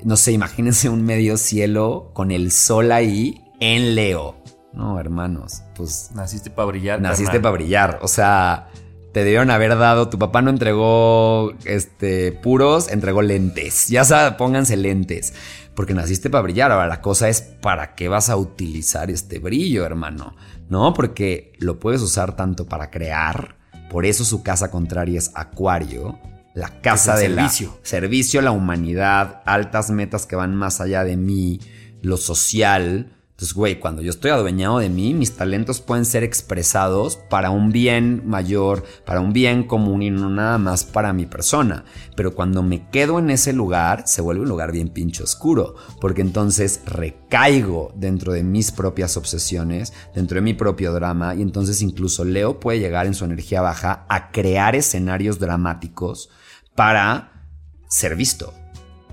no 0.05 0.17
sé, 0.17 0.33
imagínense 0.33 0.89
un 0.89 1.05
medio 1.05 1.37
cielo 1.37 2.11
con 2.13 2.31
el 2.31 2.51
sol 2.51 2.93
ahí 2.93 3.43
en 3.61 3.95
Leo. 3.95 4.37
No, 4.73 4.99
hermanos, 4.99 5.63
pues... 5.75 6.11
Naciste 6.15 6.51
para 6.51 6.67
brillar. 6.67 7.01
Naciste 7.01 7.41
para 7.41 7.53
brillar. 7.53 7.99
O 8.03 8.09
sea, 8.09 8.69
te 9.13 9.21
debieron 9.21 9.51
haber 9.51 9.77
dado, 9.77 10.09
tu 10.09 10.19
papá 10.19 10.41
no 10.41 10.51
entregó 10.51 11.53
este, 11.65 12.33
puros, 12.33 12.89
entregó 12.89 13.21
lentes. 13.23 13.89
Ya 13.89 14.05
sabes, 14.05 14.35
pónganse 14.37 14.77
lentes. 14.77 15.35
Porque 15.75 15.95
naciste 15.95 16.31
para 16.31 16.43
brillar. 16.43 16.73
Ahora, 16.73 16.87
la 16.87 17.01
cosa 17.01 17.29
es 17.29 17.43
para 17.43 17.95
qué 17.95 18.09
vas 18.09 18.31
a 18.31 18.37
utilizar 18.37 19.11
este 19.11 19.39
brillo, 19.39 19.85
hermano. 19.85 20.35
¿No? 20.69 20.95
Porque 20.95 21.53
lo 21.59 21.79
puedes 21.79 22.01
usar 22.01 22.35
tanto 22.35 22.67
para 22.67 22.91
crear. 22.91 23.57
Por 23.91 24.07
eso 24.07 24.25
su 24.25 24.43
casa 24.43 24.71
contraria 24.71 25.19
es 25.19 25.31
Acuario. 25.35 26.19
La 26.55 26.81
casa 26.81 27.17
del 27.17 27.35
servicio. 27.35 27.79
servicio 27.83 28.41
a 28.41 28.43
la 28.43 28.51
humanidad, 28.51 29.43
altas 29.47 29.91
metas 29.91 30.27
que 30.27 30.37
van 30.37 30.55
más 30.55 30.81
allá 30.81 31.05
de 31.05 31.17
mí, 31.17 31.61
lo 32.03 32.17
social 32.17 33.13
entonces, 33.43 33.57
güey, 33.57 33.81
cuando 33.81 34.03
yo 34.03 34.11
estoy 34.11 34.31
adueñado 34.31 34.79
de 34.79 34.89
mí, 34.89 35.15
mis 35.15 35.33
talentos 35.33 35.81
pueden 35.81 36.05
ser 36.05 36.23
expresados 36.23 37.17
para 37.17 37.51
un 37.51 37.73
bien 37.73 38.23
mayor, 38.25 38.85
para 39.05 39.19
un 39.19 39.33
bien 39.33 39.65
común 39.65 40.01
y 40.03 40.11
no 40.11 40.31
nada 40.31 40.59
más 40.59 40.85
para 40.85 41.13
mi 41.13 41.27
persona. 41.27 41.85
Pero 42.15 42.37
cuando 42.37 42.63
me 42.63 42.89
quedo 42.91 43.19
en 43.19 43.31
ese 43.31 43.53
lugar, 43.53 44.05
se 44.07 44.23
vuelve 44.23 44.43
un 44.43 44.49
lugar 44.49 44.71
bien 44.71 44.91
pincho 44.91 45.25
oscuro, 45.25 45.75
porque 46.01 46.21
entonces 46.21 46.83
recaigo 46.87 47.93
dentro 47.97 48.33
de 48.33 48.45
mis 48.45 48.71
propias 48.71 49.17
obsesiones, 49.17 49.93
dentro 50.15 50.37
de 50.37 50.43
mi 50.43 50.55
propio 50.55 50.93
drama, 50.93 51.35
y 51.35 51.43
entonces 51.43 51.83
incluso 51.83 52.25
Leo 52.25 52.61
puede 52.61 52.79
llegar 52.79 53.07
en 53.07 53.15
su 53.15 53.25
energía 53.25 53.61
baja 53.61 54.07
a 54.09 54.31
crear 54.31 54.77
escenarios 54.77 55.41
dramáticos 55.41 56.31
para 56.75 57.47
ser 57.89 58.17
visto. 58.17 58.55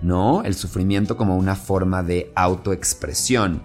¿no? 0.01 0.43
El 0.43 0.55
sufrimiento 0.55 1.17
como 1.17 1.37
una 1.37 1.55
forma 1.55 2.03
de 2.03 2.31
autoexpresión 2.35 3.61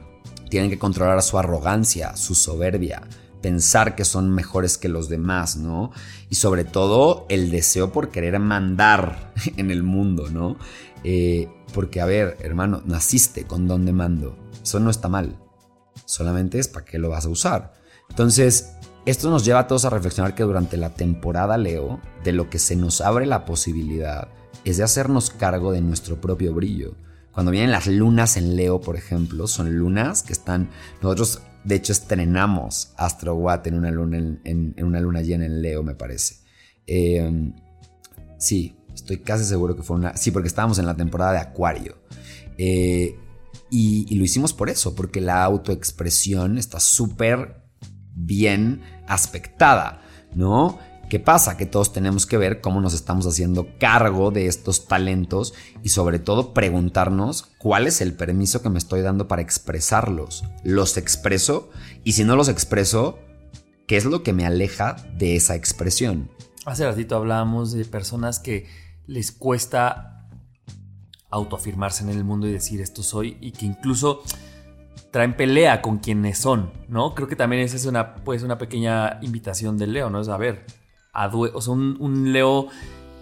tienen 0.48 0.70
que 0.70 0.78
controlar 0.78 1.22
su 1.22 1.38
arrogancia, 1.38 2.16
su 2.16 2.34
soberbia, 2.34 3.02
pensar 3.40 3.94
que 3.94 4.04
son 4.04 4.30
mejores 4.30 4.78
que 4.78 4.88
los 4.88 5.08
demás, 5.08 5.56
¿no? 5.56 5.90
Y 6.30 6.36
sobre 6.36 6.64
todo 6.64 7.26
el 7.28 7.50
deseo 7.50 7.92
por 7.92 8.10
querer 8.10 8.38
mandar 8.38 9.32
en 9.56 9.70
el 9.70 9.82
mundo, 9.82 10.28
¿no? 10.30 10.56
Eh, 11.02 11.48
porque, 11.72 12.00
a 12.00 12.06
ver, 12.06 12.38
hermano, 12.40 12.82
naciste 12.86 13.44
con 13.44 13.66
don 13.68 13.84
de 13.84 13.92
mando. 13.92 14.38
Eso 14.62 14.80
no 14.80 14.90
está 14.90 15.08
mal. 15.08 15.38
Solamente 16.06 16.58
es 16.58 16.68
para 16.68 16.84
qué 16.84 16.98
lo 16.98 17.10
vas 17.10 17.26
a 17.26 17.30
usar. 17.30 17.74
Entonces, 18.08 18.73
esto 19.06 19.30
nos 19.30 19.44
lleva 19.44 19.60
a 19.60 19.66
todos 19.66 19.84
a 19.84 19.90
reflexionar 19.90 20.34
que 20.34 20.42
durante 20.42 20.76
la 20.76 20.90
temporada 20.90 21.58
Leo, 21.58 22.00
de 22.22 22.32
lo 22.32 22.48
que 22.48 22.58
se 22.58 22.76
nos 22.76 23.00
abre 23.00 23.26
la 23.26 23.44
posibilidad 23.44 24.28
es 24.64 24.78
de 24.78 24.84
hacernos 24.84 25.30
cargo 25.30 25.72
de 25.72 25.82
nuestro 25.82 26.20
propio 26.20 26.54
brillo 26.54 26.96
cuando 27.34 27.50
vienen 27.50 27.72
las 27.72 27.88
lunas 27.88 28.36
en 28.36 28.54
Leo, 28.54 28.80
por 28.80 28.96
ejemplo, 28.96 29.48
son 29.48 29.76
lunas 29.76 30.22
que 30.22 30.32
están. 30.32 30.70
Nosotros, 31.02 31.42
de 31.64 31.74
hecho, 31.74 31.92
estrenamos 31.92 32.92
Astro 32.96 33.34
Watt 33.34 33.66
en 33.66 33.74
una 33.74 33.90
luna, 33.90 34.18
en, 34.44 34.74
una 34.78 35.00
luna 35.00 35.20
llena 35.20 35.44
en 35.44 35.60
Leo, 35.60 35.82
me 35.82 35.96
parece. 35.96 36.36
Em, 36.86 37.52
sí, 38.38 38.76
estoy 38.94 39.18
casi 39.18 39.44
seguro 39.44 39.74
que 39.74 39.82
fue 39.82 39.96
una. 39.96 40.16
Sí, 40.16 40.30
porque 40.30 40.46
estábamos 40.46 40.78
en 40.78 40.86
la 40.86 40.96
temporada 40.96 41.32
de 41.32 41.38
Acuario. 41.38 41.98
Eh, 42.56 43.18
y, 43.68 44.06
y, 44.08 44.14
lo 44.14 44.24
hicimos 44.24 44.52
por 44.52 44.70
eso, 44.70 44.94
porque 44.94 45.20
la 45.20 45.42
autoexpresión 45.42 46.56
está 46.56 46.78
súper 46.78 47.63
bien 48.14 48.82
aspectada, 49.06 50.02
¿no? 50.34 50.78
¿Qué 51.08 51.20
pasa? 51.20 51.56
Que 51.56 51.66
todos 51.66 51.92
tenemos 51.92 52.26
que 52.26 52.38
ver 52.38 52.60
cómo 52.60 52.80
nos 52.80 52.94
estamos 52.94 53.26
haciendo 53.26 53.68
cargo 53.78 54.30
de 54.30 54.46
estos 54.46 54.86
talentos 54.86 55.54
y 55.82 55.90
sobre 55.90 56.18
todo 56.18 56.54
preguntarnos 56.54 57.52
cuál 57.58 57.86
es 57.86 58.00
el 58.00 58.14
permiso 58.14 58.62
que 58.62 58.70
me 58.70 58.78
estoy 58.78 59.02
dando 59.02 59.28
para 59.28 59.42
expresarlos. 59.42 60.44
¿Los 60.64 60.96
expreso? 60.96 61.70
Y 62.04 62.12
si 62.12 62.24
no 62.24 62.36
los 62.36 62.48
expreso, 62.48 63.18
¿qué 63.86 63.96
es 63.96 64.06
lo 64.06 64.22
que 64.22 64.32
me 64.32 64.46
aleja 64.46 64.96
de 65.16 65.36
esa 65.36 65.54
expresión? 65.54 66.30
Hace 66.64 66.86
ratito 66.86 67.16
hablábamos 67.16 67.72
de 67.72 67.84
personas 67.84 68.38
que 68.38 68.66
les 69.06 69.30
cuesta 69.30 70.26
autoafirmarse 71.30 72.02
en 72.04 72.10
el 72.10 72.24
mundo 72.24 72.46
y 72.48 72.52
decir 72.52 72.80
esto 72.80 73.02
soy 73.02 73.36
y 73.40 73.52
que 73.52 73.66
incluso 73.66 74.22
traen 75.10 75.36
pelea 75.36 75.80
con 75.80 75.98
quienes 75.98 76.38
son, 76.38 76.72
¿no? 76.88 77.14
Creo 77.14 77.28
que 77.28 77.36
también 77.36 77.62
esa 77.62 77.76
es 77.76 77.86
una, 77.86 78.16
pues, 78.16 78.42
una 78.42 78.58
pequeña 78.58 79.18
invitación 79.22 79.78
del 79.78 79.92
Leo, 79.92 80.10
¿no? 80.10 80.20
Es 80.20 80.28
a 80.28 80.36
ver, 80.36 80.64
o 81.12 81.60
sea, 81.60 81.72
un, 81.72 82.32
Leo 82.32 82.68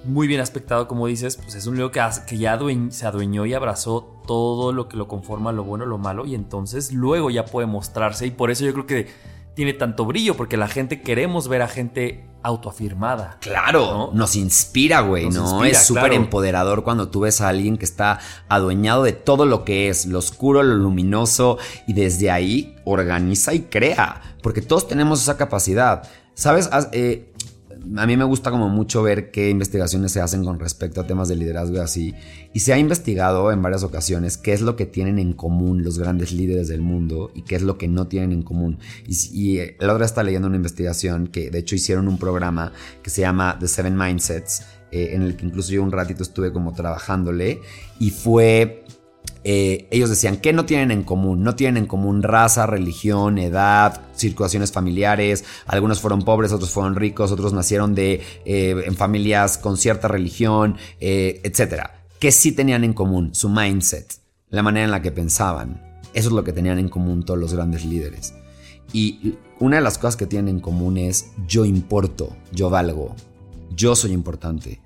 muy 0.05 0.27
bien 0.27 0.41
aspectado, 0.41 0.89
como 0.89 1.07
dices, 1.07 1.37
pues 1.37 1.55
es 1.55 1.67
un 1.67 1.77
Leo 1.77 1.91
que, 1.91 2.01
que 2.27 2.39
ya 2.39 2.59
se 2.89 3.07
adueñó 3.07 3.47
y 3.47 3.55
abrazó 3.55 4.23
todo 4.27 4.73
lo 4.73 4.89
que 4.89 4.97
lo 4.97 5.07
conforma, 5.07 5.53
lo 5.53 5.65
bueno, 5.65 5.85
lo 5.85 5.99
malo, 5.99 6.25
y 6.25 6.35
entonces 6.35 6.93
luego 6.93 7.31
ya 7.31 7.45
puede 7.45 7.67
mostrarse. 7.67 8.27
Y 8.27 8.31
por 8.31 8.51
eso 8.51 8.65
yo 8.65 8.73
creo 8.73 8.87
que 8.87 9.09
tiene 9.55 9.75
tanto 9.75 10.07
brillo, 10.07 10.37
porque 10.37 10.57
la 10.57 10.69
gente 10.69 11.03
queremos 11.03 11.49
ver 11.49 11.63
a 11.63 11.69
gente 11.69 12.32
autoafirmada. 12.43 13.39
Claro, 13.41 14.11
nos 14.13 14.37
inspira, 14.37 15.01
güey, 15.01 15.29
¿no? 15.31 15.65
es 15.65 15.87
súper 15.87 16.13
empoderador 16.13 16.83
cuando 16.83 17.09
tú 17.09 17.21
ves 17.21 17.41
a 17.41 17.49
alguien 17.49 17.79
que 17.79 17.85
está 17.85 18.19
adueñado 18.49 19.03
de 19.05 19.13
todo 19.13 19.47
lo 19.47 19.65
que 19.65 19.89
es, 19.89 20.07
lo 20.07 20.19
oscuro, 20.19 20.63
lo 20.63 20.75
luminoso, 20.75 21.59
y 21.87 21.93
desde 21.93 22.31
ahí 22.31 22.77
organiza 22.85 23.55
y 23.55 23.61
crea, 23.63 24.21
porque 24.43 24.63
todos 24.63 24.89
tenemos 24.89 25.23
esa 25.23 25.37
capacidad. 25.37 26.09
¿Sabes? 26.35 26.71
Eh, 26.93 27.33
a 27.97 28.07
mí 28.07 28.17
me 28.17 28.25
gusta 28.25 28.51
como 28.51 28.69
mucho 28.69 29.03
ver 29.03 29.31
qué 29.31 29.51
investigaciones 29.51 30.13
se 30.13 30.21
hacen 30.21 30.45
con 30.45 30.59
respecto 30.59 31.01
a 31.01 31.07
temas 31.07 31.29
de 31.29 31.37
liderazgo 31.37 31.77
y 31.77 31.81
así. 31.81 32.15
Y 32.53 32.61
se 32.61 32.73
ha 32.73 32.79
investigado 32.79 33.51
en 33.53 33.63
varias 33.63 33.83
ocasiones 33.83 34.37
qué 34.37 34.53
es 34.53 34.61
lo 34.61 34.77
que 34.77 34.87
tienen 34.87 35.19
en 35.19 35.33
común 35.33 35.83
los 35.83 35.99
grandes 35.99 36.33
líderes 36.33 36.69
del 36.69 36.81
mundo 36.81 37.31
y 37.35 37.43
qué 37.43 37.57
es 37.57 37.63
lo 37.63 37.79
que 37.79 37.89
no 37.89 38.07
tienen 38.07 38.33
en 38.33 38.43
común. 38.43 38.79
Y, 39.07 39.59
eh, 39.59 39.77
la 39.81 39.95
otra 39.95 40.07
está 40.07 40.23
leyendo 40.23 40.49
una 40.49 40.57
investigación 40.57 41.27
que 41.29 41.51
de 41.51 41.59
hecho 41.59 41.75
hicieron 41.75 42.09
un 42.09 42.19
programa 42.19 42.73
que 43.03 43.11
se 43.11 43.23
llama 43.23 43.57
The 43.59 43.69
Seven 43.69 43.97
Mindsets, 43.97 44.63
eh, 44.91 45.15
en 45.15 45.23
el 45.23 45.37
que 45.37 45.47
incluso 45.47 45.73
yo 45.73 45.83
un 45.83 45.91
ratito 45.91 46.23
estuve 46.23 46.53
como 46.53 46.75
trabajándole 46.75 47.61
y 47.99 48.11
fue 48.11 48.82
eh, 49.45 49.89
ellos 49.91 50.11
decían, 50.11 50.37
¿qué 50.37 50.53
no 50.53 50.65
tienen 50.65 50.91
en 50.91 51.03
común? 51.03 51.43
No 51.43 51.57
tienen 51.57 51.85
en 51.85 51.87
común 51.87 52.23
raza, 52.23 52.67
religión, 52.67 53.39
edad, 53.39 54.01
circulaciones 54.15 54.73
familiares. 54.73 55.45
Algunos 55.67 56.01
fueron 56.01 56.23
pobres, 56.23 56.53
otros 56.53 56.71
fueron 56.71 56.95
ricos, 56.95 57.33
otros 57.33 57.53
nacieron 57.53 57.95
de, 57.95 58.21
eh, 58.45 58.85
en 58.87 58.95
familias 58.95 59.59
con 59.59 59.77
cierta 59.77 60.09
religión, 60.09 60.77
eh, 61.01 61.41
etc. 61.45 61.89
¿Qué 62.19 62.31
sí 62.31 62.53
tenían 62.53 62.85
en 62.85 62.93
común? 62.93 63.35
Su 63.35 63.49
mindset, 63.49 64.15
la 64.51 64.63
manera 64.63 64.85
en 64.85 64.91
la 64.91 65.03
que 65.03 65.13
pensaban. 65.13 65.83
Eso 66.15 66.29
es 66.29 66.35
lo 66.35 66.45
que 66.45 66.53
tenían 66.53 66.79
en 66.79 66.89
común 66.89 67.25
todos 67.25 67.41
los 67.41 67.55
grandes 67.55 67.85
líderes. 67.85 68.35
Y 68.93 69.37
una 69.59 69.77
de 69.77 69.83
las 69.83 69.97
cosas 69.97 70.17
que 70.17 70.27
tienen 70.27 70.57
en 70.57 70.61
común 70.61 70.99
es 70.99 71.31
yo 71.49 71.65
importo, 71.65 72.37
yo 72.53 72.69
valgo, 72.69 73.17
yo 73.75 73.97
soy 73.97 74.13
importante. 74.13 74.82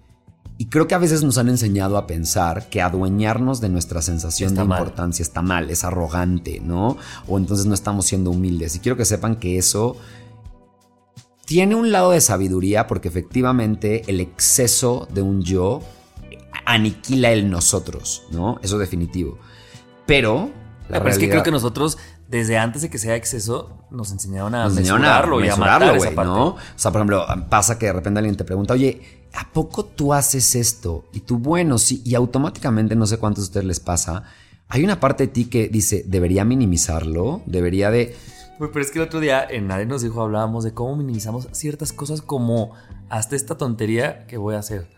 Y 0.59 0.67
creo 0.67 0.89
que 0.89 0.95
a 0.95 0.99
veces 0.99 1.23
nos 1.23 1.37
han 1.37 1.49
enseñado 1.49 1.99
a 1.99 2.07
pensar 2.07 2.69
que 2.71 2.81
adueñarnos 2.81 3.61
de 3.61 3.69
nuestra 3.69 4.01
sensación 4.01 4.55
de 4.55 4.63
importancia 4.63 5.23
está 5.23 5.43
mal, 5.43 5.71
es 5.71 5.85
arrogante, 5.85 6.61
¿no? 6.61 6.97
O 7.29 7.37
entonces 7.37 7.67
no 7.67 7.75
estamos 7.75 8.07
siendo 8.07 8.31
humildes. 8.31 8.75
Y 8.75 8.81
quiero 8.81 8.97
que 8.97 9.05
sepan 9.05 9.37
que 9.37 9.59
eso 9.59 9.97
tiene 11.45 11.75
un 11.75 11.93
lado 11.93 12.11
de 12.11 12.23
sabiduría 12.23 12.87
porque 12.87 13.09
efectivamente 13.09 14.03
el 14.07 14.21
exceso 14.21 15.07
de 15.13 15.21
un 15.21 15.43
yo 15.43 15.83
aniquila 16.65 17.31
el 17.33 17.51
nosotros, 17.51 18.23
¿no? 18.31 18.59
Eso 18.63 18.79
definitivo. 18.79 19.39
Pero... 20.07 20.51
La 20.89 21.01
Pero 21.01 21.11
es 21.11 21.19
que 21.19 21.29
creo 21.29 21.43
que 21.43 21.51
nosotros 21.51 21.99
desde 22.29 22.59
antes 22.59 22.83
de 22.83 22.91
que 22.91 22.99
sea 22.99 23.15
exceso, 23.15 23.87
nos 23.91 24.11
enseñaron 24.11 24.55
a 24.55 24.69
mesurarlo, 24.69 25.45
y 25.45 25.49
a 25.49 25.57
matar 25.57 25.97
esa 25.97 26.11
parte. 26.11 26.31
¿no? 26.31 26.47
O 26.49 26.59
sea, 26.75 26.91
por 26.91 27.01
ejemplo, 27.01 27.25
pasa 27.49 27.79
que 27.79 27.87
de 27.87 27.93
repente 27.93 28.19
alguien 28.19 28.37
te 28.37 28.45
pregunta, 28.45 28.75
oye, 28.75 29.25
¿a 29.37 29.52
poco 29.52 29.85
tú 29.85 30.14
haces 30.14 30.55
esto? 30.55 31.05
Y 31.12 31.21
tú, 31.21 31.38
bueno, 31.38 31.78
sí, 31.78 32.02
y 32.05 32.14
automáticamente, 32.14 32.97
no 32.97 33.07
sé 33.07 33.19
cuántos 33.19 33.45
a 33.45 33.47
ustedes 33.47 33.66
les 33.66 33.81
pasa, 33.81 34.25
hay 34.69 34.83
una 34.83 34.99
parte 34.99 35.26
de 35.26 35.33
ti 35.33 35.45
que 35.45 35.69
dice, 35.69 36.05
debería 36.07 36.45
minimizarlo, 36.45 37.43
debería 37.47 37.90
de... 37.90 38.16
Pero 38.59 38.81
es 38.81 38.90
que 38.90 38.99
el 38.99 39.05
otro 39.05 39.21
día 39.21 39.47
en 39.49 39.66
Nadie 39.66 39.85
nos 39.85 40.00
dijo, 40.02 40.23
hablábamos 40.23 40.64
de 40.64 40.73
cómo 40.73 40.97
minimizamos 40.97 41.49
ciertas 41.52 41.93
cosas 41.93 42.23
como 42.23 42.73
hasta 43.11 43.37
esta 43.37 43.59
tontería 43.59 44.26
que 44.26 44.38
voy 44.38 44.55
a 44.55 44.61
hacer. 44.61 44.88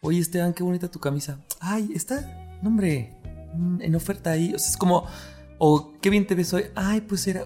Oye, 0.00 0.20
Esteban, 0.20 0.54
qué 0.54 0.62
bonita 0.62 0.88
tu 0.88 1.00
camisa. 1.00 1.40
Ay, 1.58 1.90
está, 1.94 2.58
no, 2.62 2.68
hombre, 2.68 3.16
mm, 3.54 3.82
en 3.82 3.94
oferta 3.96 4.30
ahí. 4.30 4.54
O 4.54 4.58
sea, 4.60 4.70
es 4.70 4.76
como, 4.76 5.04
o 5.58 5.92
qué 6.00 6.10
bien 6.10 6.28
te 6.28 6.36
ves 6.36 6.52
hoy. 6.54 6.66
Ay, 6.76 7.00
pues 7.00 7.26
era, 7.26 7.44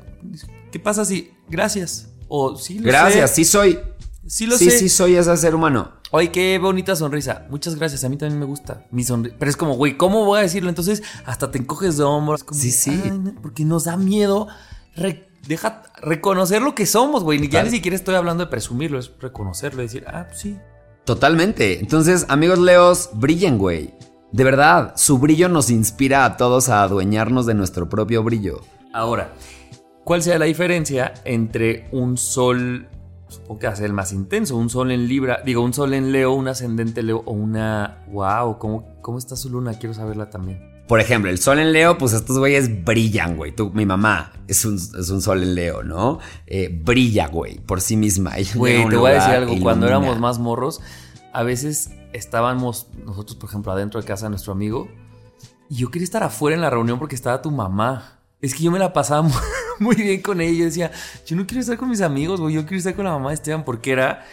¿qué 0.70 0.78
pasa 0.78 1.06
si, 1.06 1.30
gracias? 1.48 2.10
O 2.28 2.56
sí, 2.56 2.78
lo 2.78 2.88
Gracias, 2.88 3.30
sí 3.30 3.44
soy. 3.46 3.78
Sí 4.26 4.46
lo 4.46 4.56
sé. 4.56 4.70
Sí, 4.70 4.78
sí 4.78 4.88
soy 4.88 5.16
ese 5.16 5.36
ser 5.36 5.54
humano. 5.54 5.92
Oye, 6.10 6.30
qué 6.30 6.58
bonita 6.58 6.94
sonrisa. 6.94 7.46
Muchas 7.50 7.74
gracias. 7.76 8.04
A 8.04 8.08
mí 8.08 8.16
también 8.16 8.38
me 8.38 8.46
gusta 8.46 8.86
mi 8.90 9.02
sonrisa. 9.02 9.36
Pero 9.38 9.50
es 9.50 9.56
como, 9.56 9.74
güey, 9.74 9.96
¿cómo 9.96 10.24
voy 10.24 10.40
a 10.40 10.42
decirlo? 10.42 10.68
Entonces, 10.68 11.02
hasta 11.24 11.50
te 11.50 11.58
encoges 11.58 11.96
de 11.96 12.04
hombros. 12.04 12.44
sí, 12.52 12.70
sí. 12.70 13.02
porque 13.40 13.64
nos 13.64 13.84
da 13.84 13.96
miedo. 13.96 14.48
deja 15.48 15.82
reconocer 16.02 16.62
lo 16.62 16.74
que 16.74 16.86
somos, 16.86 17.24
güey. 17.24 17.48
Ya 17.48 17.62
ni 17.62 17.70
siquiera 17.70 17.96
estoy 17.96 18.14
hablando 18.14 18.44
de 18.44 18.50
presumirlo, 18.50 18.98
es 18.98 19.10
reconocerlo, 19.20 19.82
decir, 19.82 20.04
ah, 20.06 20.28
sí. 20.32 20.58
Totalmente. 21.04 21.80
Entonces, 21.80 22.26
amigos 22.28 22.58
Leos, 22.58 23.10
brillen, 23.14 23.58
güey. 23.58 23.94
De 24.32 24.44
verdad, 24.44 24.94
su 24.96 25.18
brillo 25.18 25.48
nos 25.48 25.68
inspira 25.68 26.24
a 26.24 26.36
todos 26.36 26.68
a 26.68 26.82
adueñarnos 26.82 27.44
de 27.44 27.54
nuestro 27.54 27.88
propio 27.88 28.22
brillo. 28.22 28.60
Ahora, 28.94 29.34
¿cuál 30.04 30.22
sea 30.22 30.38
la 30.38 30.46
diferencia 30.46 31.12
entre 31.24 31.88
un 31.92 32.16
sol, 32.16 32.88
supongo 33.32 33.60
que 33.60 33.66
va 33.66 33.72
a 33.72 33.76
ser 33.76 33.86
el 33.86 33.92
más 33.92 34.12
intenso, 34.12 34.56
un 34.56 34.70
sol 34.70 34.90
en 34.90 35.08
Libra, 35.08 35.40
digo, 35.44 35.62
un 35.62 35.74
sol 35.74 35.94
en 35.94 36.12
Leo, 36.12 36.32
un 36.32 36.48
ascendente 36.48 37.02
Leo 37.02 37.22
o 37.24 37.32
una... 37.32 38.04
¡Wow! 38.10 38.58
¿Cómo, 38.58 39.00
cómo 39.00 39.18
está 39.18 39.36
su 39.36 39.50
luna? 39.50 39.74
Quiero 39.74 39.94
saberla 39.94 40.30
también. 40.30 40.72
Por 40.86 41.00
ejemplo, 41.00 41.30
el 41.30 41.38
sol 41.38 41.58
en 41.58 41.72
Leo, 41.72 41.96
pues 41.96 42.12
estos 42.12 42.38
güeyes 42.38 42.84
brillan, 42.84 43.36
güey. 43.36 43.54
Tú, 43.54 43.70
mi 43.72 43.86
mamá 43.86 44.32
es 44.46 44.64
un, 44.64 44.74
es 44.74 45.08
un 45.08 45.22
sol 45.22 45.42
en 45.42 45.54
Leo, 45.54 45.82
¿no? 45.82 46.18
Eh, 46.46 46.68
brilla, 46.84 47.28
güey, 47.28 47.58
por 47.60 47.80
sí 47.80 47.96
misma. 47.96 48.32
Güey, 48.54 48.88
te 48.88 48.96
voy 48.96 49.12
a 49.12 49.14
decir 49.14 49.34
algo. 49.34 49.54
Cuando 49.62 49.86
éramos 49.86 50.18
más 50.18 50.38
morros, 50.38 50.80
a 51.32 51.42
veces 51.44 51.92
estábamos 52.12 52.88
nosotros, 53.06 53.36
por 53.36 53.48
ejemplo, 53.48 53.72
adentro 53.72 54.00
de 54.00 54.06
casa 54.06 54.26
de 54.26 54.30
nuestro 54.30 54.52
amigo. 54.52 54.88
Y 55.70 55.76
yo 55.76 55.90
quería 55.90 56.04
estar 56.04 56.22
afuera 56.22 56.56
en 56.56 56.60
la 56.60 56.68
reunión 56.68 56.98
porque 56.98 57.14
estaba 57.14 57.40
tu 57.40 57.50
mamá. 57.50 58.20
Es 58.42 58.54
que 58.54 58.62
yo 58.64 58.70
me 58.70 58.78
la 58.78 58.92
pasaba 58.92 59.26
muy, 59.80 59.96
bien 59.96 60.20
con 60.22 60.40
ella. 60.40 60.58
Yo 60.58 60.64
decía, 60.64 60.90
yo 61.26 61.36
no 61.36 61.46
quiero 61.46 61.60
estar 61.60 61.76
con 61.76 61.88
mis 61.88 62.00
amigos, 62.00 62.40
güey. 62.40 62.54
Yo 62.54 62.62
quiero 62.62 62.78
estar 62.78 62.94
con 62.94 63.04
la 63.04 63.12
mamá 63.12 63.30
de 63.30 63.34
Esteban 63.34 63.64
porque 63.64 63.92
era 63.92 64.24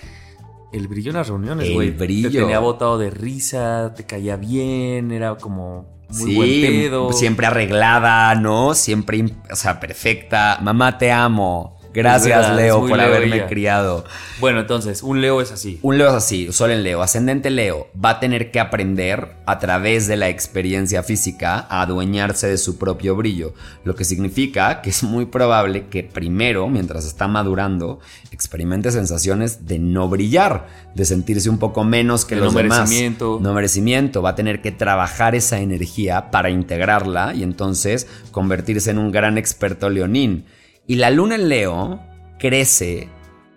el 0.72 0.88
brillo 0.88 1.12
en 1.12 1.18
las 1.18 1.28
reuniones, 1.28 1.74
güey. 1.74 1.90
El 1.90 1.94
brillo. 1.94 2.32
Te 2.32 2.40
tenía 2.40 2.60
botado 2.60 2.98
de 2.98 3.10
risa, 3.10 3.94
te 3.96 4.06
caía 4.06 4.36
bien, 4.36 5.12
era 5.12 5.36
como 5.36 6.00
muy 6.10 6.36
buen 6.36 6.50
pedo. 6.50 7.14
Siempre 7.14 7.48
arreglada, 7.48 8.36
¿no? 8.36 8.74
Siempre, 8.74 9.26
o 9.52 9.56
sea, 9.56 9.80
perfecta. 9.80 10.60
Mamá, 10.62 10.98
te 10.98 11.12
amo. 11.12 11.79
Gracias, 11.94 12.56
Leo, 12.56 12.88
por 12.88 13.00
haberme 13.00 13.46
criado. 13.48 14.06
Bueno, 14.40 14.60
entonces, 14.60 15.04
un 15.04 15.22
Leo 15.22 15.42
es 15.42 15.52
así. 15.52 15.80
Un 15.82 15.98
Leo 15.98 16.10
es 16.10 16.14
así, 16.14 16.52
sol 16.52 16.72
en 16.72 16.84
Leo. 16.84 17.02
Ascendente 17.02 17.50
Leo 17.50 17.88
va 17.94 18.12
a 18.12 18.20
tener 18.20 18.52
que 18.52 18.60
aprender 18.60 19.36
a 19.46 19.60
través 19.60 20.08
de 20.08 20.16
la 20.16 20.30
experiencia 20.30 21.04
física 21.04 21.66
a 21.70 21.82
adueñarse 21.82 22.48
de 22.48 22.58
su 22.58 22.78
propio 22.78 23.16
brillo. 23.16 23.54
Lo 23.84 23.96
que 23.96 24.06
significa 24.06 24.82
que 24.82 24.92
es 24.92 25.04
muy 25.04 25.26
probable 25.26 25.88
que 25.88 26.04
primero, 26.04 26.68
mientras 26.68 27.06
está 27.06 27.28
madurando, 27.28 28.00
experimente 28.32 28.92
sensaciones 28.92 29.66
de 29.66 29.80
no 29.80 30.08
brillar, 30.08 30.68
de 30.96 31.06
sentirse 31.06 31.50
un 31.50 31.58
poco 31.58 31.84
menos 31.84 32.26
que 32.26 32.36
los 32.36 32.54
no 32.54 32.60
demás. 32.60 32.80
Merecimiento. 32.80 33.40
No 33.42 33.54
merecimiento. 33.54 34.22
Va 34.22 34.32
a 34.32 34.36
tener 34.36 34.62
que 34.62 34.72
trabajar 34.72 35.36
esa 35.36 35.60
energía 35.60 36.30
para 36.32 36.50
integrarla 36.50 37.34
y 37.34 37.44
entonces 37.44 38.08
convertirse 38.32 38.92
en 38.92 39.00
un 39.00 39.12
gran 39.12 39.38
experto 39.38 39.90
leonín. 39.90 40.46
Y 40.90 40.96
la 40.96 41.12
luna 41.12 41.36
en 41.36 41.50
Leo 41.50 42.00
crece 42.40 43.10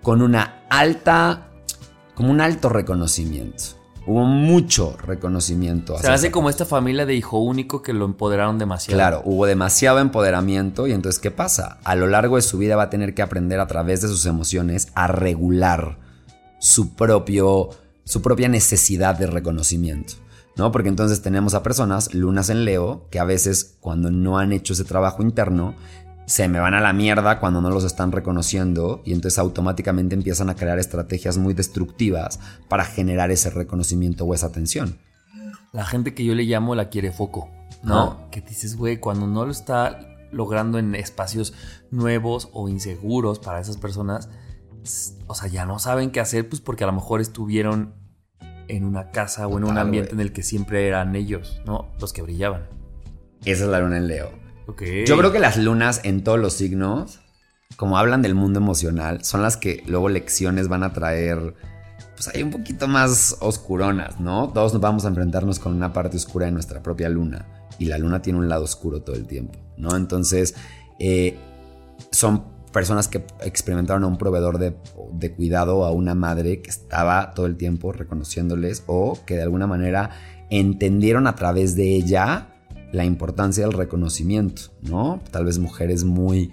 con 0.02 0.20
una 0.20 0.66
alta, 0.68 1.48
como 2.14 2.30
un 2.30 2.42
alto 2.42 2.68
reconocimiento. 2.68 3.64
Hubo 4.06 4.26
mucho 4.26 4.98
reconocimiento. 4.98 5.96
Se 5.98 6.10
hace 6.10 6.30
como 6.30 6.50
esta 6.50 6.66
familia 6.66 7.06
de 7.06 7.14
hijo 7.14 7.38
único 7.38 7.80
que 7.80 7.94
lo 7.94 8.04
empoderaron 8.04 8.58
demasiado. 8.58 8.98
Claro, 8.98 9.22
hubo 9.24 9.46
demasiado 9.46 9.98
empoderamiento 10.00 10.86
y 10.86 10.92
entonces 10.92 11.18
¿qué 11.18 11.30
pasa? 11.30 11.78
A 11.84 11.94
lo 11.94 12.06
largo 12.06 12.36
de 12.36 12.42
su 12.42 12.58
vida 12.58 12.76
va 12.76 12.82
a 12.82 12.90
tener 12.90 13.14
que 13.14 13.22
aprender 13.22 13.60
a 13.60 13.66
través 13.66 14.02
de 14.02 14.08
sus 14.08 14.26
emociones 14.26 14.88
a 14.94 15.06
regular 15.06 16.00
su 16.58 16.94
propio 16.94 17.70
su 18.04 18.20
propia 18.20 18.50
necesidad 18.50 19.16
de 19.16 19.26
reconocimiento. 19.26 20.16
¿No? 20.54 20.70
Porque 20.70 20.90
entonces 20.90 21.22
tenemos 21.22 21.54
a 21.54 21.62
personas, 21.62 22.12
lunas 22.12 22.50
en 22.50 22.66
Leo, 22.66 23.06
que 23.10 23.18
a 23.18 23.24
veces 23.24 23.78
cuando 23.80 24.10
no 24.10 24.36
han 24.36 24.52
hecho 24.52 24.74
ese 24.74 24.84
trabajo 24.84 25.22
interno, 25.22 25.74
se 26.26 26.48
me 26.48 26.60
van 26.60 26.74
a 26.74 26.80
la 26.80 26.92
mierda 26.92 27.40
cuando 27.40 27.60
no 27.60 27.70
los 27.70 27.84
están 27.84 28.12
reconociendo 28.12 29.02
y 29.04 29.12
entonces 29.12 29.38
automáticamente 29.38 30.14
empiezan 30.14 30.50
a 30.50 30.54
crear 30.54 30.78
estrategias 30.78 31.38
muy 31.38 31.54
destructivas 31.54 32.40
para 32.68 32.84
generar 32.84 33.30
ese 33.30 33.50
reconocimiento 33.50 34.24
o 34.24 34.34
esa 34.34 34.46
atención. 34.46 34.98
La 35.72 35.84
gente 35.84 36.14
que 36.14 36.24
yo 36.24 36.34
le 36.34 36.44
llamo 36.44 36.74
la 36.74 36.90
quiere 36.90 37.12
foco, 37.12 37.50
¿no? 37.82 38.28
Que 38.30 38.40
dices, 38.40 38.76
güey, 38.76 38.98
cuando 38.98 39.26
no 39.26 39.44
lo 39.46 39.50
está 39.50 40.00
logrando 40.30 40.78
en 40.78 40.94
espacios 40.94 41.54
nuevos 41.90 42.50
o 42.52 42.68
inseguros 42.68 43.38
para 43.38 43.60
esas 43.60 43.76
personas, 43.76 44.28
o 45.26 45.34
sea, 45.34 45.48
ya 45.48 45.66
no 45.66 45.78
saben 45.78 46.10
qué 46.10 46.20
hacer, 46.20 46.48
pues 46.48 46.60
porque 46.60 46.84
a 46.84 46.86
lo 46.86 46.92
mejor 46.92 47.20
estuvieron 47.20 47.94
en 48.68 48.84
una 48.84 49.10
casa 49.10 49.46
o 49.46 49.58
en 49.58 49.64
un 49.64 49.78
ambiente 49.78 50.12
en 50.12 50.20
el 50.20 50.32
que 50.32 50.42
siempre 50.42 50.86
eran 50.86 51.14
ellos, 51.16 51.60
¿no? 51.66 51.88
Los 52.00 52.12
que 52.12 52.22
brillaban. 52.22 52.68
Esa 53.44 53.64
es 53.64 53.70
la 53.70 53.80
luna 53.80 53.96
en 53.96 54.08
Leo. 54.08 54.41
Yo 55.06 55.16
creo 55.16 55.32
que 55.32 55.38
las 55.38 55.56
lunas 55.56 56.00
en 56.04 56.24
todos 56.24 56.38
los 56.38 56.54
signos, 56.54 57.20
como 57.76 57.98
hablan 57.98 58.22
del 58.22 58.34
mundo 58.34 58.58
emocional, 58.58 59.24
son 59.24 59.42
las 59.42 59.56
que 59.56 59.82
luego 59.86 60.08
lecciones 60.08 60.68
van 60.68 60.82
a 60.82 60.92
traer, 60.92 61.54
pues 62.14 62.28
hay 62.28 62.42
un 62.42 62.50
poquito 62.50 62.88
más 62.88 63.36
oscuronas, 63.40 64.20
¿no? 64.20 64.50
Todos 64.52 64.72
nos 64.72 64.82
vamos 64.82 65.04
a 65.04 65.08
enfrentarnos 65.08 65.58
con 65.58 65.74
una 65.74 65.92
parte 65.92 66.16
oscura 66.16 66.46
de 66.46 66.52
nuestra 66.52 66.82
propia 66.82 67.08
luna. 67.08 67.46
Y 67.78 67.86
la 67.86 67.98
luna 67.98 68.22
tiene 68.22 68.38
un 68.38 68.48
lado 68.48 68.64
oscuro 68.64 69.02
todo 69.02 69.16
el 69.16 69.26
tiempo, 69.26 69.58
¿no? 69.76 69.96
Entonces, 69.96 70.54
eh, 70.98 71.36
son 72.10 72.44
personas 72.72 73.08
que 73.08 73.24
experimentaron 73.40 74.04
a 74.04 74.06
un 74.06 74.18
proveedor 74.18 74.58
de, 74.58 74.76
de, 75.12 75.32
cuidado, 75.32 75.84
a 75.84 75.90
una 75.90 76.14
madre 76.14 76.62
que 76.62 76.70
estaba 76.70 77.32
todo 77.32 77.46
el 77.46 77.56
tiempo 77.56 77.92
reconociéndoles 77.92 78.84
o 78.86 79.18
que 79.26 79.36
de 79.36 79.42
alguna 79.42 79.66
manera 79.66 80.10
entendieron 80.50 81.26
a 81.26 81.34
través 81.34 81.76
de 81.76 81.94
ella 81.94 82.51
la 82.92 83.04
importancia 83.04 83.66
del 83.66 83.72
reconocimiento, 83.72 84.62
¿no? 84.82 85.22
Tal 85.30 85.46
vez 85.46 85.58
mujeres 85.58 86.04
muy 86.04 86.52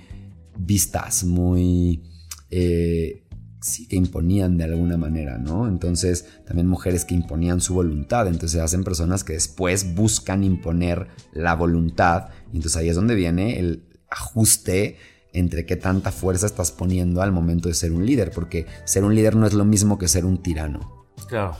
vistas, 0.57 1.23
muy... 1.23 2.03
Eh, 2.49 3.25
sí, 3.61 3.87
que 3.87 3.95
imponían 3.95 4.57
de 4.57 4.63
alguna 4.63 4.97
manera, 4.97 5.37
¿no? 5.37 5.67
Entonces, 5.67 6.25
también 6.45 6.67
mujeres 6.67 7.05
que 7.05 7.13
imponían 7.13 7.61
su 7.61 7.73
voluntad. 7.73 8.27
Entonces, 8.27 8.51
se 8.51 8.61
hacen 8.61 8.83
personas 8.83 9.23
que 9.23 9.33
después 9.33 9.95
buscan 9.95 10.43
imponer 10.43 11.07
la 11.33 11.55
voluntad. 11.55 12.29
Y 12.51 12.57
entonces 12.57 12.77
ahí 12.77 12.89
es 12.89 12.95
donde 12.95 13.15
viene 13.15 13.59
el 13.59 13.83
ajuste 14.09 14.97
entre 15.33 15.65
qué 15.65 15.75
tanta 15.75 16.11
fuerza 16.11 16.45
estás 16.45 16.71
poniendo 16.71 17.21
al 17.21 17.31
momento 17.31 17.69
de 17.69 17.75
ser 17.75 17.91
un 17.91 18.05
líder. 18.05 18.31
Porque 18.31 18.65
ser 18.85 19.03
un 19.03 19.13
líder 19.13 19.35
no 19.35 19.45
es 19.45 19.53
lo 19.53 19.65
mismo 19.65 19.97
que 19.97 20.07
ser 20.07 20.25
un 20.25 20.41
tirano. 20.41 21.07
Claro, 21.27 21.55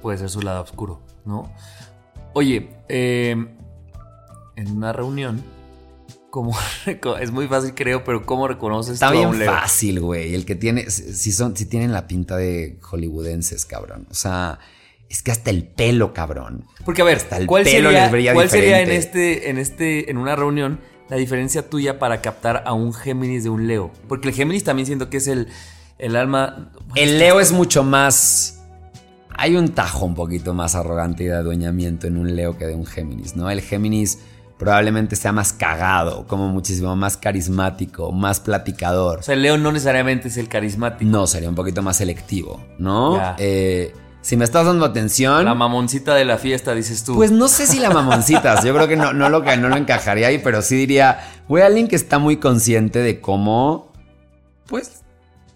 puede 0.00 0.18
ser 0.18 0.30
su 0.30 0.40
lado 0.40 0.62
oscuro, 0.62 1.02
¿no? 1.24 1.52
Oye, 2.32 2.70
eh, 2.88 3.36
en 4.56 4.70
una 4.72 4.92
reunión, 4.92 5.44
como 6.30 6.56
es 7.20 7.30
muy 7.30 7.46
fácil 7.46 7.74
creo, 7.74 8.02
pero 8.04 8.26
¿cómo 8.26 8.48
reconoces 8.48 8.94
Está 8.94 9.10
bien 9.10 9.32
fácil, 9.42 10.00
güey. 10.00 10.34
El 10.34 10.44
que 10.44 10.56
tiene, 10.56 10.90
si 10.90 11.32
son, 11.32 11.56
si 11.56 11.66
tienen 11.66 11.92
la 11.92 12.06
pinta 12.06 12.36
de 12.36 12.78
hollywoodenses, 12.80 13.64
cabrón. 13.66 14.06
O 14.10 14.14
sea, 14.14 14.58
es 15.08 15.22
que 15.22 15.30
hasta 15.30 15.50
el 15.50 15.64
pelo, 15.64 16.12
cabrón. 16.12 16.64
Porque 16.84 17.02
a 17.02 17.04
ver, 17.04 17.18
hasta 17.18 17.36
el 17.36 17.46
¿cuál 17.46 17.64
pelo 17.64 17.90
sería, 17.90 18.34
¿cuál 18.34 18.50
sería 18.50 18.80
en 18.80 18.90
este, 18.90 19.50
en 19.50 19.58
este, 19.58 20.10
en 20.10 20.18
una 20.18 20.34
reunión 20.34 20.80
la 21.08 21.16
diferencia 21.16 21.70
tuya 21.70 21.98
para 22.00 22.20
captar 22.20 22.64
a 22.66 22.72
un 22.72 22.92
Géminis 22.92 23.44
de 23.44 23.50
un 23.50 23.68
Leo? 23.68 23.92
Porque 24.08 24.28
el 24.28 24.34
Géminis 24.34 24.64
también 24.64 24.86
siento 24.86 25.08
que 25.08 25.18
es 25.18 25.28
el, 25.28 25.48
el 25.98 26.16
alma. 26.16 26.72
El 26.96 27.18
Leo 27.18 27.40
es 27.40 27.52
mucho 27.52 27.84
más 27.84 28.56
hay 29.38 29.54
un 29.54 29.68
tajo 29.68 30.06
un 30.06 30.14
poquito 30.14 30.54
más 30.54 30.74
arrogante 30.74 31.24
y 31.24 31.26
de 31.26 31.34
adueñamiento 31.34 32.06
en 32.06 32.16
un 32.16 32.34
Leo 32.34 32.56
que 32.56 32.66
de 32.66 32.74
un 32.74 32.86
Géminis, 32.86 33.36
¿no? 33.36 33.50
El 33.50 33.60
Géminis 33.60 34.18
probablemente 34.58 35.16
sea 35.16 35.32
más 35.32 35.52
cagado, 35.52 36.26
como 36.26 36.48
muchísimo 36.48 36.96
más 36.96 37.16
carismático, 37.16 38.12
más 38.12 38.40
platicador. 38.40 39.18
O 39.20 39.22
sea, 39.22 39.34
el 39.34 39.42
Leo 39.42 39.58
no 39.58 39.72
necesariamente 39.72 40.28
es 40.28 40.36
el 40.36 40.48
carismático. 40.48 41.10
No, 41.10 41.26
sería 41.26 41.48
un 41.48 41.54
poquito 41.54 41.82
más 41.82 41.98
selectivo, 41.98 42.64
¿no? 42.78 43.20
Eh, 43.38 43.92
si 44.22 44.36
me 44.36 44.44
estás 44.44 44.66
dando 44.66 44.84
atención. 44.84 45.44
La 45.44 45.54
mamoncita 45.54 46.14
de 46.14 46.24
la 46.24 46.38
fiesta, 46.38 46.74
dices 46.74 47.04
tú. 47.04 47.14
Pues 47.14 47.30
no 47.30 47.48
sé 47.48 47.66
si 47.66 47.78
la 47.78 47.90
mamoncita. 47.90 48.60
yo 48.64 48.74
creo 48.74 48.88
que 48.88 48.96
no, 48.96 49.12
no, 49.12 49.28
lo, 49.28 49.40
no 49.40 49.68
lo 49.68 49.76
encajaría 49.76 50.28
ahí, 50.28 50.38
pero 50.38 50.62
sí 50.62 50.74
diría. 50.74 51.20
Voy 51.48 51.60
a 51.60 51.66
alguien 51.66 51.86
que 51.86 51.96
está 51.96 52.18
muy 52.18 52.38
consciente 52.38 52.98
de 53.00 53.20
cómo. 53.20 53.92
Pues. 54.66 55.02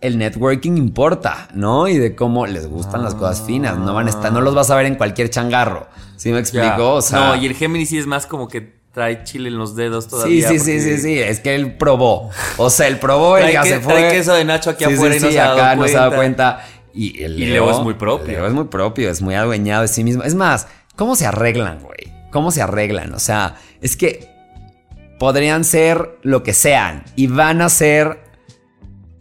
El 0.01 0.19
networking 0.19 0.77
importa, 0.77 1.49
¿no? 1.53 1.89
Y 1.89 1.99
de 1.99 2.15
cómo 2.15 2.47
les 2.47 2.69
gustan 2.69 3.03
las 3.03 3.15
cosas 3.15 3.43
finas. 3.45 3.77
No 3.77 3.93
van 3.93 4.07
a 4.07 4.11
estar, 4.11 4.33
no 4.33 4.41
los 4.41 4.55
vas 4.55 4.71
a 4.71 4.77
ver 4.77 4.87
en 4.87 4.95
cualquier 4.95 5.31
changarro. 5.31 5.89
¿Sí 6.17 6.31
me 6.31 6.39
explico? 6.39 6.95
O 6.95 7.03
sea, 7.03 7.19
no, 7.19 7.37
y 7.37 7.47
el 7.47 7.55
Géminis 7.55 7.89
sí 7.89 7.99
es 7.99 8.07
más 8.07 8.27
como 8.27 8.47
que 8.47 8.80
trae 8.92 9.22
chile 9.24 9.48
en 9.48 9.59
los 9.59 9.76
dedos 9.76 10.09
todavía. 10.09 10.48
Sí, 10.48 10.59
sí, 10.59 10.64
sí, 10.64 10.81
sí, 10.81 10.98
sí, 10.98 11.18
es 11.18 11.40
que 11.40 11.55
él 11.55 11.76
probó. 11.76 12.31
O 12.57 12.70
sea, 12.70 12.88
él 12.88 12.98
probó 12.98 13.38
y 13.38 13.53
ya 13.53 13.62
se 13.62 13.81
fue. 13.81 13.94
Trae 13.94 14.12
queso 14.12 14.35
de 14.35 14.44
Nacho 14.44 14.70
aquí 14.70 14.85
afuera 14.85 15.16
y 15.16 15.20
no 15.20 15.31
se 15.31 15.40
acá 15.40 15.76
no 15.76 15.88
se 15.88 15.96
ha 15.96 16.00
dado 16.00 16.16
cuenta. 16.16 16.64
Y, 16.92 17.22
el 17.22 17.38
Leo, 17.38 17.70
es 17.70 17.79
muy 17.79 17.94
propio. 17.94 18.33
Leo 18.33 18.46
es 18.46 18.53
muy 18.53 18.64
propio, 18.64 19.11
es 19.11 19.22
muy 19.22 19.35
adueñado 19.35 19.83
de 19.83 19.88
sí 19.88 20.03
mismo. 20.03 20.24
Es 20.24 20.35
más, 20.35 20.66
¿cómo 20.96 21.14
se 21.14 21.24
arreglan, 21.24 21.81
güey? 21.81 22.12
¿Cómo 22.33 22.50
se 22.50 22.62
arreglan? 22.62 23.14
O 23.14 23.20
sea, 23.20 23.57
es 23.81 23.96
que 23.96 24.29
podrían 25.18 25.62
ser 25.64 26.18
lo 26.22 26.42
que 26.42 26.53
sean 26.53 27.05
y 27.14 27.29
van 27.29 27.62
a 27.62 27.68
ser 27.68 28.18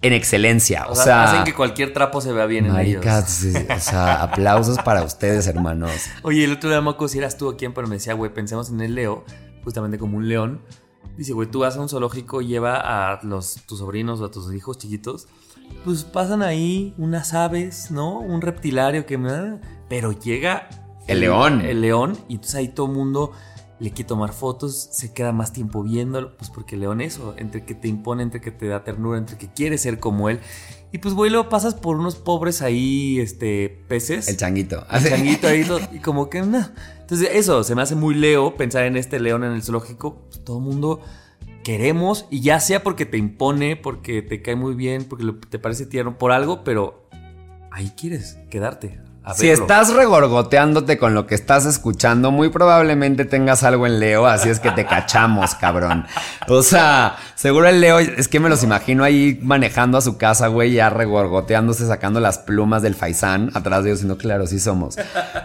en 0.01 0.13
excelencia. 0.13 0.87
O, 0.87 0.95
sea, 0.95 1.25
hacen 1.25 1.43
que 1.43 1.53
cualquier 1.53 1.93
trapo 1.93 2.21
se 2.21 2.31
vea 2.31 2.45
bien 2.45 2.65
en 2.65 2.75
ellos. 2.77 3.05
o 3.05 3.79
sea, 3.79 4.13
aplausos 4.23 4.79
para 4.79 5.03
ustedes, 5.03 5.45
hermanos. 5.45 5.91
Oye, 6.23 6.45
el 6.45 6.53
otro 6.53 6.69
día 6.69 6.81
me 6.81 6.95
si 7.07 7.17
eras 7.17 7.37
tú 7.37 7.49
aquí, 7.49 7.67
pero 7.69 7.87
me 7.87 7.95
decía, 7.95 8.13
güey, 8.13 8.33
pensemos 8.33 8.69
en 8.69 8.81
el 8.81 8.95
Leo 8.95 9.25
justamente 9.63 9.97
como 9.97 10.17
un 10.17 10.27
león. 10.27 10.61
Dice, 11.17 11.33
güey, 11.33 11.49
tú 11.49 11.59
vas 11.59 11.75
a 11.75 11.81
un 11.81 11.89
zoológico, 11.89 12.41
lleva 12.41 12.79
a 13.11 13.19
los, 13.23 13.55
tus 13.65 13.79
sobrinos 13.79 14.21
o 14.21 14.25
a 14.25 14.31
tus 14.31 14.53
hijos 14.53 14.77
chiquitos, 14.77 15.27
pues 15.83 16.03
pasan 16.03 16.41
ahí 16.41 16.93
unas 16.97 17.33
aves, 17.33 17.91
¿no? 17.91 18.19
Un 18.19 18.41
reptilario 18.41 19.05
que 19.05 19.17
me... 19.17 19.59
Pero 19.89 20.11
llega 20.11 20.69
El 21.07 21.21
león. 21.21 21.61
El 21.61 21.81
león. 21.81 22.17
Y 22.27 22.35
entonces 22.35 22.55
ahí 22.55 22.67
todo 22.69 22.87
el 22.87 22.93
mundo 22.93 23.31
le 23.79 23.91
quiere 23.91 24.07
tomar 24.07 24.33
fotos, 24.33 24.89
se 24.91 25.13
queda 25.13 25.31
más 25.31 25.53
tiempo 25.53 25.83
viéndolo, 25.83 26.35
pues 26.37 26.49
porque 26.49 26.75
el 26.75 26.81
león 26.81 26.99
eso, 27.01 27.33
entre 27.37 27.63
que 27.63 27.73
te 27.75 27.87
impone, 27.87 28.23
entre 28.23 28.41
que 28.41 28.51
te 28.51 28.67
da 28.67 28.83
ternura, 28.83 29.17
entre 29.17 29.37
que 29.37 29.47
quiere 29.47 29.77
ser 29.77 29.99
como 29.99 30.29
él. 30.29 30.39
Y 30.91 30.97
pues, 30.97 31.13
güey, 31.13 31.31
luego 31.31 31.49
pasas 31.49 31.75
por 31.75 31.97
unos 31.97 32.15
pobres 32.15 32.61
ahí, 32.61 33.19
este, 33.19 33.69
peces. 33.87 34.27
El 34.27 34.37
changuito. 34.37 34.85
El 34.91 35.03
changuito 35.09 35.47
ahí, 35.47 35.65
y 35.93 35.99
como 35.99 36.29
que, 36.29 36.41
no. 36.41 36.67
Entonces, 37.09 37.29
eso, 37.33 37.63
se 37.63 37.73
me 37.73 37.81
hace 37.81 37.95
muy 37.95 38.13
leo 38.13 38.55
pensar 38.55 38.85
en 38.85 38.95
este 38.95 39.19
león 39.19 39.43
en 39.43 39.53
el 39.53 39.63
zoológico. 39.63 40.27
Pues, 40.29 40.43
todo 40.43 40.59
el 40.59 40.63
mundo 40.63 41.01
queremos, 41.63 42.27
y 42.29 42.41
ya 42.41 42.59
sea 42.59 42.83
porque 42.83 43.07
te 43.07 43.17
impone, 43.17 43.75
porque 43.75 44.21
te 44.21 44.43
cae 44.43 44.55
muy 44.55 44.75
bien, 44.75 45.05
porque 45.05 45.25
te 45.49 45.57
parece 45.57 45.87
tierno, 45.87 46.19
por 46.19 46.31
algo, 46.31 46.63
pero 46.63 47.09
ahí 47.71 47.93
quieres 47.97 48.37
quedarte. 48.51 49.01
Si 49.35 49.49
estás 49.49 49.93
regorgoteándote 49.93 50.97
con 50.97 51.13
lo 51.13 51.27
que 51.27 51.35
estás 51.35 51.65
escuchando, 51.65 52.31
muy 52.31 52.49
probablemente 52.49 53.25
tengas 53.25 53.63
algo 53.63 53.85
en 53.85 53.99
Leo, 53.99 54.25
así 54.25 54.49
es 54.49 54.59
que 54.59 54.71
te 54.71 54.85
cachamos, 54.85 55.55
cabrón. 55.55 56.05
O 56.47 56.63
sea, 56.63 57.17
seguro 57.35 57.67
el 57.67 57.81
Leo, 57.81 57.99
es 57.99 58.27
que 58.27 58.39
me 58.39 58.49
los 58.49 58.63
imagino 58.63 59.03
ahí 59.03 59.39
manejando 59.41 59.97
a 59.97 60.01
su 60.01 60.17
casa, 60.17 60.47
güey, 60.47 60.73
ya 60.73 60.89
regorgoteándose, 60.89 61.87
sacando 61.87 62.19
las 62.19 62.39
plumas 62.39 62.81
del 62.81 62.95
faisán 62.95 63.51
atrás 63.53 63.83
de 63.83 63.89
ellos, 63.89 63.99
diciendo, 63.99 64.17
claro, 64.17 64.47
sí 64.47 64.59
somos. 64.59 64.95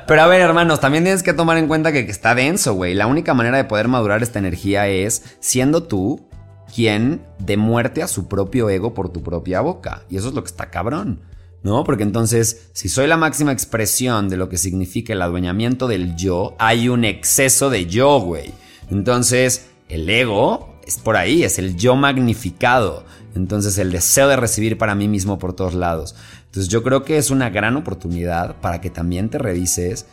Pero 0.06 0.22
a 0.22 0.26
ver, 0.26 0.40
hermanos, 0.40 0.80
también 0.80 1.04
tienes 1.04 1.22
que 1.22 1.32
tomar 1.32 1.56
en 1.58 1.68
cuenta 1.68 1.92
que 1.92 2.00
está 2.00 2.34
denso, 2.34 2.74
güey. 2.74 2.94
La 2.94 3.06
única 3.06 3.34
manera 3.34 3.56
de 3.56 3.64
poder 3.64 3.88
madurar 3.88 4.22
esta 4.22 4.38
energía 4.38 4.88
es 4.88 5.22
siendo 5.40 5.84
tú 5.84 6.28
quien 6.74 7.24
de 7.38 7.56
muerte 7.56 8.02
a 8.02 8.08
su 8.08 8.28
propio 8.28 8.68
ego 8.68 8.94
por 8.94 9.10
tu 9.10 9.22
propia 9.22 9.60
boca. 9.60 10.02
Y 10.08 10.16
eso 10.16 10.28
es 10.28 10.34
lo 10.34 10.42
que 10.42 10.48
está 10.48 10.70
cabrón. 10.70 11.20
¿No? 11.64 11.82
Porque 11.82 12.04
entonces, 12.04 12.68
si 12.74 12.88
soy 12.88 13.08
la 13.08 13.16
máxima 13.16 13.50
expresión 13.50 14.28
de 14.28 14.36
lo 14.36 14.48
que 14.48 14.58
significa 14.58 15.14
el 15.14 15.22
adueñamiento 15.22 15.88
del 15.88 16.14
yo, 16.14 16.54
hay 16.58 16.88
un 16.88 17.04
exceso 17.04 17.70
de 17.70 17.86
yo, 17.86 18.20
güey. 18.20 18.52
Entonces, 18.90 19.70
el 19.88 20.08
ego 20.08 20.78
es 20.86 20.98
por 20.98 21.16
ahí, 21.16 21.42
es 21.42 21.58
el 21.58 21.74
yo 21.74 21.96
magnificado. 21.96 23.04
Entonces, 23.34 23.78
el 23.78 23.90
deseo 23.90 24.28
de 24.28 24.36
recibir 24.36 24.76
para 24.76 24.94
mí 24.94 25.08
mismo 25.08 25.38
por 25.38 25.54
todos 25.54 25.72
lados. 25.74 26.14
Entonces, 26.44 26.70
yo 26.70 26.82
creo 26.82 27.02
que 27.02 27.16
es 27.16 27.30
una 27.30 27.48
gran 27.48 27.76
oportunidad 27.76 28.60
para 28.60 28.82
que 28.82 28.90
también 28.90 29.30
te 29.30 29.38
revises 29.38 30.04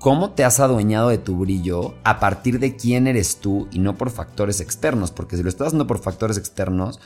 cómo 0.00 0.32
te 0.32 0.44
has 0.44 0.58
adueñado 0.58 1.08
de 1.08 1.18
tu 1.18 1.36
brillo 1.36 1.94
a 2.02 2.18
partir 2.18 2.58
de 2.58 2.74
quién 2.74 3.06
eres 3.06 3.36
tú 3.36 3.68
y 3.70 3.78
no 3.78 3.96
por 3.96 4.10
factores 4.10 4.60
externos. 4.60 5.12
Porque 5.12 5.36
si 5.36 5.44
lo 5.44 5.48
estás 5.48 5.68
haciendo 5.68 5.86
por 5.86 6.00
factores 6.00 6.36
externos, 6.36 6.98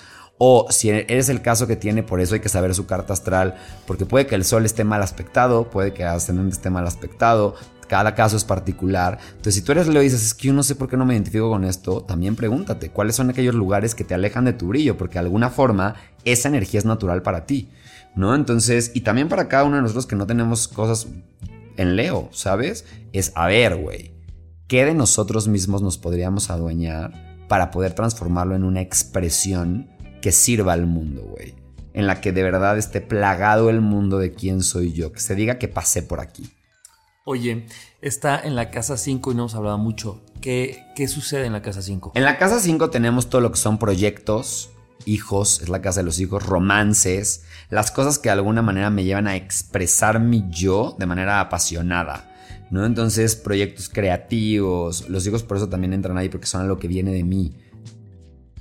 o 0.42 0.68
si 0.70 0.88
eres 0.88 1.28
el 1.28 1.42
caso 1.42 1.66
que 1.66 1.76
tiene, 1.76 2.02
por 2.02 2.18
eso 2.18 2.32
hay 2.32 2.40
que 2.40 2.48
saber 2.48 2.74
su 2.74 2.86
carta 2.86 3.12
astral, 3.12 3.56
porque 3.86 4.06
puede 4.06 4.26
que 4.26 4.34
el 4.34 4.46
sol 4.46 4.64
esté 4.64 4.84
mal 4.84 5.02
aspectado, 5.02 5.68
puede 5.68 5.92
que 5.92 6.02
el 6.02 6.08
ascendente 6.08 6.54
esté 6.54 6.70
mal 6.70 6.86
aspectado, 6.86 7.56
cada 7.88 8.14
caso 8.14 8.38
es 8.38 8.44
particular. 8.44 9.18
Entonces, 9.32 9.56
si 9.56 9.60
tú 9.60 9.72
eres 9.72 9.86
Leo 9.86 10.00
y 10.00 10.06
dices, 10.06 10.24
es 10.24 10.32
que 10.32 10.46
yo 10.46 10.54
no 10.54 10.62
sé 10.62 10.76
por 10.76 10.88
qué 10.88 10.96
no 10.96 11.04
me 11.04 11.12
identifico 11.12 11.50
con 11.50 11.64
esto, 11.64 12.00
también 12.04 12.36
pregúntate 12.36 12.88
cuáles 12.88 13.16
son 13.16 13.28
aquellos 13.28 13.54
lugares 13.54 13.94
que 13.94 14.02
te 14.02 14.14
alejan 14.14 14.46
de 14.46 14.54
tu 14.54 14.68
brillo, 14.68 14.96
porque 14.96 15.14
de 15.14 15.26
alguna 15.26 15.50
forma 15.50 15.96
esa 16.24 16.48
energía 16.48 16.78
es 16.78 16.86
natural 16.86 17.20
para 17.20 17.44
ti, 17.44 17.68
¿no? 18.16 18.34
Entonces, 18.34 18.92
y 18.94 19.02
también 19.02 19.28
para 19.28 19.46
cada 19.46 19.64
uno 19.64 19.76
de 19.76 19.82
nosotros 19.82 20.06
que 20.06 20.16
no 20.16 20.26
tenemos 20.26 20.68
cosas 20.68 21.06
en 21.76 21.96
Leo, 21.96 22.30
¿sabes? 22.32 22.86
Es, 23.12 23.32
a 23.34 23.46
ver, 23.46 23.76
güey, 23.76 24.14
¿qué 24.68 24.86
de 24.86 24.94
nosotros 24.94 25.48
mismos 25.48 25.82
nos 25.82 25.98
podríamos 25.98 26.48
adueñar 26.48 27.12
para 27.46 27.70
poder 27.70 27.92
transformarlo 27.92 28.56
en 28.56 28.64
una 28.64 28.80
expresión? 28.80 29.99
Que 30.20 30.32
sirva 30.32 30.72
al 30.72 30.86
mundo, 30.86 31.22
güey. 31.22 31.54
En 31.92 32.06
la 32.06 32.20
que 32.20 32.32
de 32.32 32.42
verdad 32.42 32.78
esté 32.78 33.00
plagado 33.00 33.68
el 33.70 33.80
mundo 33.80 34.18
de 34.18 34.32
quién 34.32 34.62
soy 34.62 34.92
yo. 34.92 35.12
Que 35.12 35.20
se 35.20 35.34
diga 35.34 35.58
que 35.58 35.68
pasé 35.68 36.02
por 36.02 36.20
aquí. 36.20 36.50
Oye, 37.24 37.66
está 38.00 38.40
en 38.40 38.54
la 38.54 38.70
casa 38.70 38.96
5 38.96 39.32
y 39.32 39.34
no 39.34 39.42
hemos 39.42 39.54
hablado 39.54 39.78
mucho. 39.78 40.20
¿Qué, 40.40 40.84
¿Qué 40.96 41.06
sucede 41.06 41.46
en 41.46 41.52
la 41.52 41.62
casa 41.62 41.82
5? 41.82 42.12
En 42.14 42.24
la 42.24 42.38
casa 42.38 42.60
5 42.60 42.90
tenemos 42.90 43.28
todo 43.28 43.40
lo 43.40 43.52
que 43.52 43.58
son 43.58 43.78
proyectos, 43.78 44.70
hijos, 45.04 45.60
es 45.60 45.68
la 45.68 45.82
casa 45.82 46.00
de 46.00 46.06
los 46.06 46.18
hijos, 46.20 46.44
romances, 46.44 47.44
las 47.68 47.90
cosas 47.90 48.18
que 48.18 48.28
de 48.28 48.34
alguna 48.34 48.62
manera 48.62 48.90
me 48.90 49.04
llevan 49.04 49.26
a 49.26 49.36
expresar 49.36 50.20
mi 50.20 50.44
yo 50.48 50.96
de 50.98 51.06
manera 51.06 51.40
apasionada. 51.40 52.30
¿no? 52.70 52.86
Entonces, 52.86 53.36
proyectos 53.36 53.88
creativos, 53.88 55.08
los 55.08 55.26
hijos 55.26 55.42
por 55.42 55.56
eso 55.56 55.68
también 55.68 55.92
entran 55.92 56.16
ahí 56.16 56.28
porque 56.28 56.46
son 56.46 56.62
algo 56.62 56.78
que 56.78 56.88
viene 56.88 57.12
de 57.12 57.24
mí. 57.24 57.54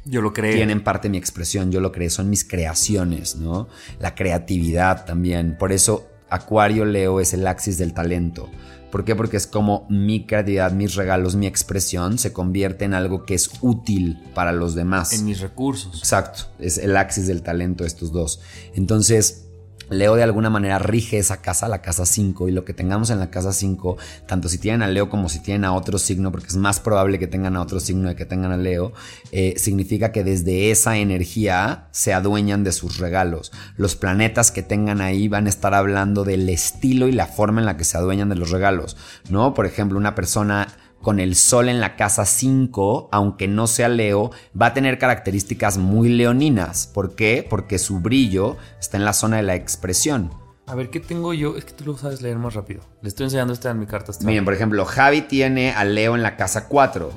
Yo 0.06 0.22
lo 0.22 0.34
creo. 0.34 0.56
Tienen 0.56 0.84
parte 0.84 1.08
de 1.08 1.12
mi 1.12 1.18
expresión, 1.18 1.72
yo 1.72 1.82
lo 1.82 1.92
creo, 1.92 2.10
son 2.10 2.30
mis 2.30 2.44
creaciones, 2.44 3.36
¿no? 3.36 3.68
La 4.00 4.16
creatividad 4.16 5.06
también. 5.06 5.58
Por 5.58 5.72
eso 5.72 6.08
Acuario 6.30 6.86
Leo 6.86 7.20
es 7.20 7.34
el 7.34 7.46
axis 7.48 7.78
del 7.78 7.94
talento. 7.94 8.50
¿Por 8.92 9.06
qué? 9.06 9.16
Porque 9.16 9.38
es 9.38 9.46
como 9.46 9.86
mi 9.90 10.26
creatividad, 10.26 10.72
mis 10.72 10.96
regalos, 10.96 11.36
mi 11.36 11.46
expresión 11.46 12.18
se 12.18 12.34
convierte 12.34 12.86
en 12.86 12.96
algo 12.96 13.24
que 13.24 13.36
es 13.36 13.52
útil 13.62 14.20
para 14.34 14.52
los 14.52 14.74
demás. 14.74 15.14
En 15.14 15.26
mis 15.26 15.42
recursos. 15.42 16.00
Exacto, 16.00 16.46
es 16.58 16.78
el 16.80 16.98
axis 16.98 17.28
del 17.28 17.44
talento 17.44 17.86
estos 17.86 18.12
dos. 18.12 18.42
Entonces, 18.74 19.49
Leo 19.90 20.16
de 20.16 20.24
alguna 20.24 20.50
manera 20.50 20.80
rige 20.80 21.18
esa 21.18 21.42
casa, 21.42 21.68
la 21.68 21.82
casa 21.82 22.06
5, 22.06 22.48
y 22.48 22.52
lo 22.52 22.66
que 22.66 22.74
tengamos 22.74 23.10
en 23.10 23.20
la 23.20 23.30
casa 23.30 23.54
5, 23.54 23.98
tanto 24.28 24.50
si 24.50 24.58
tienen 24.58 24.84
a 24.84 24.88
Leo 24.88 25.10
como 25.10 25.30
si 25.30 25.40
tienen 25.40 25.66
a 25.66 25.74
otro 25.74 25.98
signo, 25.98 26.32
porque 26.32 26.48
es 26.48 26.58
más 26.58 26.80
probable 26.80 27.20
que 27.20 27.28
tengan 27.28 27.56
a 27.56 27.62
otro 27.62 27.80
signo 27.80 28.10
de 28.10 28.16
que 28.16 28.26
tengan 28.26 28.52
a 28.52 28.58
Leo, 28.58 28.94
eh, 29.32 29.56
significa 29.58 30.12
que 30.12 30.24
desde 30.24 30.72
esa 30.72 30.98
energía 30.98 31.88
se 31.92 32.14
adueñan 32.14 32.64
de 32.64 32.72
sus 32.72 32.98
regalos. 32.98 33.52
Los 33.78 33.96
planetas 33.96 34.52
que 34.52 34.64
tengan 34.64 35.02
ahí 35.02 35.28
van 35.28 35.46
a 35.46 35.50
estar 35.50 35.74
hablando 35.74 36.24
del 36.24 36.50
estilo 36.50 37.08
y 37.08 37.12
la 37.12 37.28
forma 37.28 37.62
en 37.62 37.66
la 37.66 37.78
que 37.78 37.84
se 37.84 37.98
adueñan 37.98 38.30
de 38.30 38.36
los 38.36 38.52
regalos, 38.52 38.98
¿no? 39.30 39.54
Por 39.54 39.66
ejemplo, 39.66 39.98
una 39.98 40.16
persona 40.16 40.68
con 41.02 41.20
el 41.20 41.36
sol 41.36 41.70
en 41.70 41.80
la 41.80 41.96
casa 41.96 42.26
5, 42.26 43.10
aunque 43.12 43.48
no 43.48 43.68
sea 43.68 43.90
Leo, 43.90 44.32
va 44.60 44.68
a 44.68 44.74
tener 44.74 44.98
características 44.98 45.78
muy 45.78 46.10
leoninas. 46.10 46.88
¿Por 46.88 47.16
qué? 47.16 47.46
Porque 47.50 47.80
su 47.80 48.00
brillo 48.00 48.58
está 48.80 48.98
en 48.98 49.06
la 49.06 49.14
zona 49.14 49.38
de 49.38 49.44
la 49.44 49.56
expresión. 49.56 50.32
A 50.70 50.76
ver, 50.76 50.92
¿qué 50.92 51.00
tengo 51.00 51.34
yo? 51.34 51.58
Es 51.58 51.66
que 51.66 51.74
tú 51.74 51.86
lo 51.86 51.98
sabes 51.98 52.22
leer 52.22 52.38
más 52.38 52.54
rápido. 52.54 52.82
Le 53.02 53.10
estoy 53.10 53.24
enseñando 53.24 53.54
esta 53.54 53.72
en 53.72 53.80
mi 53.80 53.88
carta 53.88 54.12
astral. 54.12 54.28
Miren, 54.28 54.46
por 54.46 54.54
ejemplo, 54.54 54.86
Javi 54.86 55.22
tiene 55.22 55.72
a 55.72 55.84
Leo 55.84 56.16
en 56.16 56.22
la 56.22 56.38
casa 56.38 56.68
4, 56.68 57.12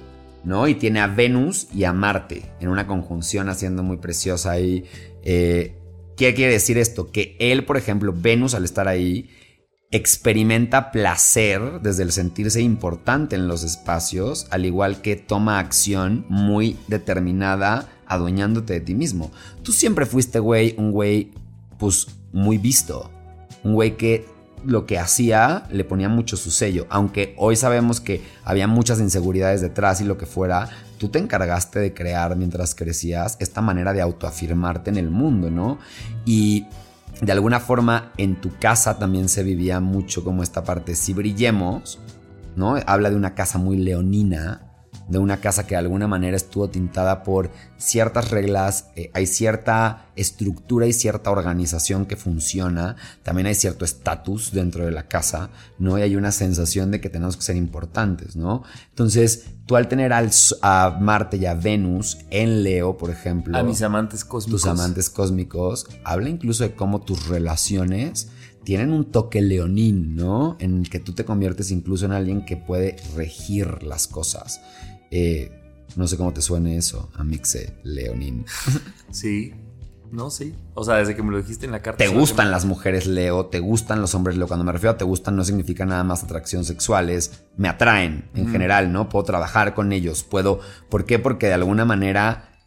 ¿no? 0.45 0.69
Y 0.69 0.75
tiene 0.75 1.01
a 1.01 1.07
Venus 1.07 1.69
y 1.75 1.85
a 1.85 1.93
Marte 1.93 2.51
en 2.61 2.69
una 2.69 2.87
conjunción 2.87 3.51
haciendo 3.51 3.83
muy 3.83 3.99
preciosa 3.99 4.53
ahí. 4.53 4.87
Eh, 5.23 5.77
¿Qué 6.17 6.35
quiere 6.35 6.53
decir 6.53 6.79
esto? 6.79 7.11
Que 7.11 7.37
él, 7.41 7.65
por 7.65 7.77
ejemplo, 7.77 8.15
Venus 8.17 8.55
al 8.55 8.65
estar 8.65 8.89
ahí, 8.89 9.29
experimenta 9.93 10.91
placer 10.91 11.81
desde 11.83 12.03
el 12.03 12.13
sentirse 12.13 12.63
importante 12.63 13.37
en 13.37 13.47
los 13.47 13.63
espacios, 13.63 14.47
al 14.51 14.65
igual 14.65 15.03
que 15.03 15.17
toma 15.17 15.59
acción 15.59 16.25
muy 16.29 16.79
determinada 16.89 17.89
adueñándote 18.07 18.73
de 18.73 18.81
ti 18.81 18.95
mismo. 18.95 19.31
Tú 19.63 19.73
siempre 19.73 20.07
fuiste, 20.07 20.39
güey, 20.39 20.75
un 20.79 20.93
güey, 20.93 21.31
pues, 21.79 22.09
muy 22.33 22.57
visto. 22.57 23.11
Un 23.63 23.75
güey 23.75 23.97
que 23.99 24.27
lo 24.65 24.87
que 24.87 24.99
hacía 24.99 25.65
le 25.71 25.85
ponía 25.85 26.09
mucho 26.09 26.37
su 26.39 26.51
sello. 26.51 26.87
Aunque 26.89 27.35
hoy 27.37 27.57
sabemos 27.57 28.01
que 28.01 28.23
había 28.45 28.67
muchas 28.67 28.99
inseguridades 28.99 29.61
detrás 29.61 30.01
y 30.01 30.05
lo 30.05 30.17
que 30.17 30.27
fuera, 30.27 30.71
tú 30.99 31.09
te 31.09 31.19
encargaste 31.19 31.81
de 31.81 31.93
crear 31.93 32.37
mientras 32.37 32.75
crecías 32.75 33.37
esta 33.41 33.61
manera 33.61 33.93
de 33.93 34.01
autoafirmarte 34.01 34.91
en 34.91 34.97
el 34.97 35.11
mundo, 35.11 35.51
¿no? 35.51 35.79
Y 36.25 36.67
de 37.21 37.33
alguna 37.33 37.61
forma 37.61 38.13
en 38.17 38.41
tu 38.41 38.57
casa 38.59 38.99
también 38.99 39.29
se 39.29 39.43
vivía 39.43 39.81
mucho 39.81 40.25
como 40.25 40.43
esta 40.43 40.65
parte, 40.65 40.95
si 40.95 41.13
brillemos, 41.13 42.01
¿no? 42.57 42.77
Habla 42.87 43.11
de 43.11 43.17
una 43.17 43.35
casa 43.35 43.59
muy 43.59 43.77
leonina, 43.77 44.72
de 45.09 45.19
una 45.19 45.39
casa 45.39 45.67
que 45.67 45.75
de 45.75 45.81
alguna 45.81 46.07
manera 46.07 46.37
estuvo 46.37 46.69
tintada 46.69 47.23
por 47.23 47.51
ciertas 47.77 48.31
reglas, 48.31 48.87
eh, 48.97 49.11
hay 49.15 49.27
cierta 49.27 50.07
estructura 50.15 50.87
y 50.87 50.93
cierta 50.93 51.31
organización 51.31 52.07
que 52.07 52.17
funciona, 52.17 52.97
también 53.23 53.47
hay 53.47 53.55
cierto 53.55 53.85
estatus 53.85 54.53
dentro 54.53 54.85
de 54.85 54.93
la 54.93 55.09
casa, 55.09 55.51
¿no? 55.79 55.99
Y 55.99 56.03
hay 56.03 56.17
una 56.17 56.33
sensación 56.33 56.91
de 56.91 57.01
que 57.01 57.11
tenemos 57.11 57.37
que 57.37 57.43
ser 57.43 57.57
importantes, 57.57 58.37
¿no? 58.37 58.63
Entonces, 58.91 59.47
tú 59.67 59.77
al 59.77 59.89
tener 59.89 60.13
al, 60.13 60.31
a 60.63 60.99
Marte 61.01 61.37
y 61.37 61.47
a 61.47 61.55
Venus 61.55 62.19
en 62.31 62.63
Leo, 62.63 62.97
por 62.97 63.11
ejemplo, 63.11 63.57
a 63.57 63.63
mis 63.63 63.83
amantes 63.83 64.25
cósmicos, 64.25 64.63
tus 64.63 64.71
amantes 64.71 65.11
cósmicos, 65.11 65.87
habla 66.05 66.29
incluso 66.29 66.63
de 66.65 66.75
cómo 66.75 67.01
tus 67.01 67.29
relaciones 67.29 68.29
tienen 68.65 68.93
un 68.93 69.11
toque 69.11 69.41
leonín, 69.41 70.15
¿no? 70.15 70.57
En 70.61 70.81
el 70.81 70.91
que 70.91 71.01
tú 71.01 71.13
te 71.13 71.25
conviertes 71.25 71.71
incluso 71.71 72.05
en 72.05 72.13
alguien 72.13 72.45
que 72.45 72.57
puede 72.57 72.97
regir 73.17 73.83
las 73.83 74.07
cosas. 74.07 74.61
Eh, 75.15 75.53
no 75.95 76.09
sé 76.09 76.17
cómo 76.17 76.33
te 76.33 76.41
suene 76.41 76.77
eso, 76.77 77.11
Amixe 77.15 77.75
Leonín. 77.85 78.47
Sí, 79.11 79.53
no, 80.11 80.31
sí. 80.31 80.55
O 80.73 80.85
sea, 80.85 80.95
desde 80.97 81.15
que 81.15 81.23
me 81.23 81.31
lo 81.31 81.37
dijiste 81.37 81.67
en 81.67 81.73
la 81.73 81.83
carta. 81.83 82.03
Te 82.03 82.09
gustan 82.09 82.51
las 82.51 82.65
mujeres 82.65 83.07
Leo, 83.07 83.47
te 83.47 83.61
gustan 83.61 84.01
los 84.01 84.15
hombres 84.15 84.39
Leo. 84.39 84.49
Cuando 84.49 84.65
me 84.65 84.73
refiero 84.73 84.93
a 84.93 84.97
te 84.97 85.05
gustan, 85.05 85.37
no 85.37 85.45
significa 85.45 85.85
nada 85.85 86.03
más 86.03 86.25
atracción 86.25 86.65
sexual, 86.65 87.11
es 87.11 87.45
me 87.59 87.69
atraen 87.69 88.31
en 88.35 88.49
general, 88.51 88.91
¿no? 88.91 89.11
Puedo 89.11 89.27
trabajar 89.27 89.75
con 89.75 89.93
ellos, 89.93 90.23
puedo. 90.23 90.61
¿Por 90.89 91.05
qué? 91.05 91.19
Porque 91.19 91.47
de 91.49 91.55
alguna 91.55 91.85
manera 91.85 92.59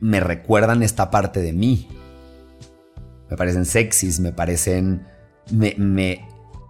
me 0.00 0.20
recuerdan 0.20 0.82
esta 0.82 1.10
parte 1.10 1.42
de 1.42 1.52
mí. 1.52 1.86
Me 3.28 3.36
parecen 3.36 3.66
sexys, 3.66 4.20
me 4.20 4.32
parecen. 4.32 5.06
Me, 5.50 5.74
me, 5.76 6.26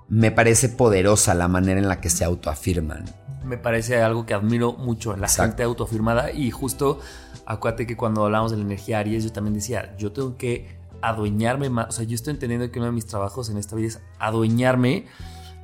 me 0.08 0.32
parece 0.32 0.70
poderosa 0.70 1.34
la 1.34 1.46
manera 1.46 1.78
en 1.78 1.86
la 1.86 2.00
que 2.00 2.10
se 2.10 2.24
autoafirman. 2.24 3.04
Me 3.44 3.58
parece 3.58 4.00
algo 4.02 4.24
que 4.26 4.34
admiro 4.34 4.72
mucho 4.72 5.14
en 5.14 5.20
la 5.20 5.26
Exacto. 5.26 5.50
gente 5.50 5.62
autoafirmada 5.64 6.32
y 6.32 6.50
justo 6.50 6.98
acuérdate 7.46 7.86
que 7.86 7.96
cuando 7.96 8.24
hablamos 8.24 8.50
de 8.50 8.56
la 8.56 8.62
energía 8.64 8.98
Aries 9.00 9.22
yo 9.24 9.32
también 9.32 9.54
decía, 9.54 9.94
yo 9.98 10.12
tengo 10.12 10.36
que 10.36 10.76
adueñarme 11.02 11.68
más, 11.68 11.88
o 11.88 11.92
sea, 11.92 12.04
yo 12.06 12.14
estoy 12.14 12.32
entendiendo 12.32 12.70
que 12.70 12.78
uno 12.78 12.86
de 12.86 12.92
mis 12.92 13.04
trabajos 13.06 13.50
en 13.50 13.58
esta 13.58 13.76
vida 13.76 13.88
es 13.88 14.00
adueñarme, 14.18 15.04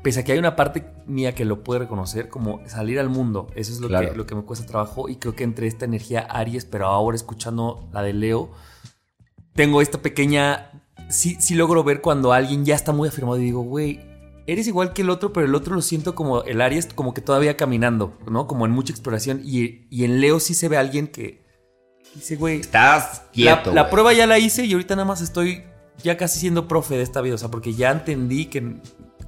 pese 0.02 0.20
a 0.20 0.24
que 0.24 0.32
hay 0.32 0.38
una 0.38 0.54
parte 0.56 0.92
mía 1.06 1.34
que 1.34 1.46
lo 1.46 1.64
puede 1.64 1.80
reconocer, 1.80 2.28
como 2.28 2.60
salir 2.68 3.00
al 3.00 3.08
mundo, 3.08 3.46
eso 3.54 3.72
es 3.72 3.80
lo, 3.80 3.88
Claro. 3.88 4.10
que, 4.10 4.16
lo 4.16 4.26
que 4.26 4.34
me 4.34 4.42
cuesta 4.42 4.66
trabajo 4.66 5.08
y 5.08 5.16
creo 5.16 5.34
que 5.34 5.44
entre 5.44 5.66
esta 5.66 5.86
energía 5.86 6.20
Aries, 6.20 6.66
pero 6.66 6.86
ahora 6.88 7.16
escuchando 7.16 7.88
la 7.92 8.02
de 8.02 8.12
Leo, 8.12 8.50
tengo 9.54 9.80
esta 9.80 9.98
pequeña, 9.98 10.70
sí, 11.08 11.36
sí 11.40 11.54
logro 11.54 11.82
ver 11.84 12.00
cuando 12.02 12.32
alguien 12.34 12.64
ya 12.66 12.74
está 12.74 12.92
muy 12.92 13.08
afirmado 13.08 13.38
y 13.38 13.44
digo, 13.44 13.62
güey, 13.62 14.00
eres 14.46 14.66
igual 14.66 14.92
que 14.92 15.02
el 15.02 15.10
otro, 15.10 15.32
pero 15.32 15.46
el 15.46 15.54
otro 15.54 15.74
lo 15.74 15.82
siento 15.82 16.14
como 16.14 16.42
el 16.44 16.60
Aries, 16.60 16.86
como 16.94 17.14
que 17.14 17.20
todavía 17.20 17.56
caminando, 17.56 18.16
¿no? 18.30 18.46
Como 18.46 18.66
en 18.66 18.72
mucha 18.72 18.92
exploración. 18.92 19.40
Y, 19.44 19.86
y 19.90 20.04
en 20.04 20.20
Leo 20.20 20.40
sí 20.40 20.54
se 20.54 20.68
ve 20.68 20.76
a 20.76 20.80
alguien 20.80 21.08
que 21.08 21.44
dice, 22.14 22.36
güey, 22.36 22.60
Estás 22.60 23.22
quieto. 23.32 23.72
la 23.72 23.90
prueba 23.90 24.12
ya 24.12 24.26
la 24.26 24.38
hice 24.38 24.64
y 24.64 24.72
ahorita 24.72 24.96
nada 24.96 25.06
más 25.06 25.20
estoy 25.20 25.64
ya 26.02 26.16
casi 26.16 26.40
siendo 26.40 26.66
profe 26.66 26.96
de 26.96 27.02
esta 27.02 27.20
vida, 27.20 27.34
o 27.34 27.38
sea, 27.38 27.50
porque 27.50 27.74
ya 27.74 27.90
entendí 27.90 28.46
que 28.46 28.76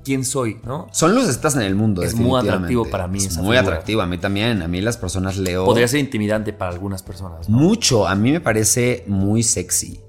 quién 0.04 0.24
soy, 0.24 0.58
¿no? 0.64 0.88
Son 0.90 1.14
lucecitas 1.14 1.54
en 1.54 1.62
el 1.62 1.74
mundo. 1.76 2.02
Es 2.02 2.14
muy 2.14 2.40
atractivo 2.40 2.88
para 2.90 3.06
mí 3.06 3.18
Es 3.18 3.26
esa 3.26 3.42
muy 3.42 3.56
figura. 3.56 3.60
atractivo. 3.60 4.00
A 4.02 4.06
mí 4.06 4.18
también. 4.18 4.62
A 4.62 4.66
mí 4.68 4.80
las 4.80 4.96
personas 4.96 5.36
leo. 5.36 5.64
Podría 5.64 5.86
ser 5.86 6.00
intimidante 6.00 6.52
para 6.52 6.72
algunas 6.72 7.02
personas, 7.04 7.48
¿no? 7.48 7.56
Mucho. 7.56 8.08
A 8.08 8.14
mí 8.16 8.32
me 8.32 8.40
parece 8.40 9.04
muy 9.06 9.42
sexy. 9.44 10.00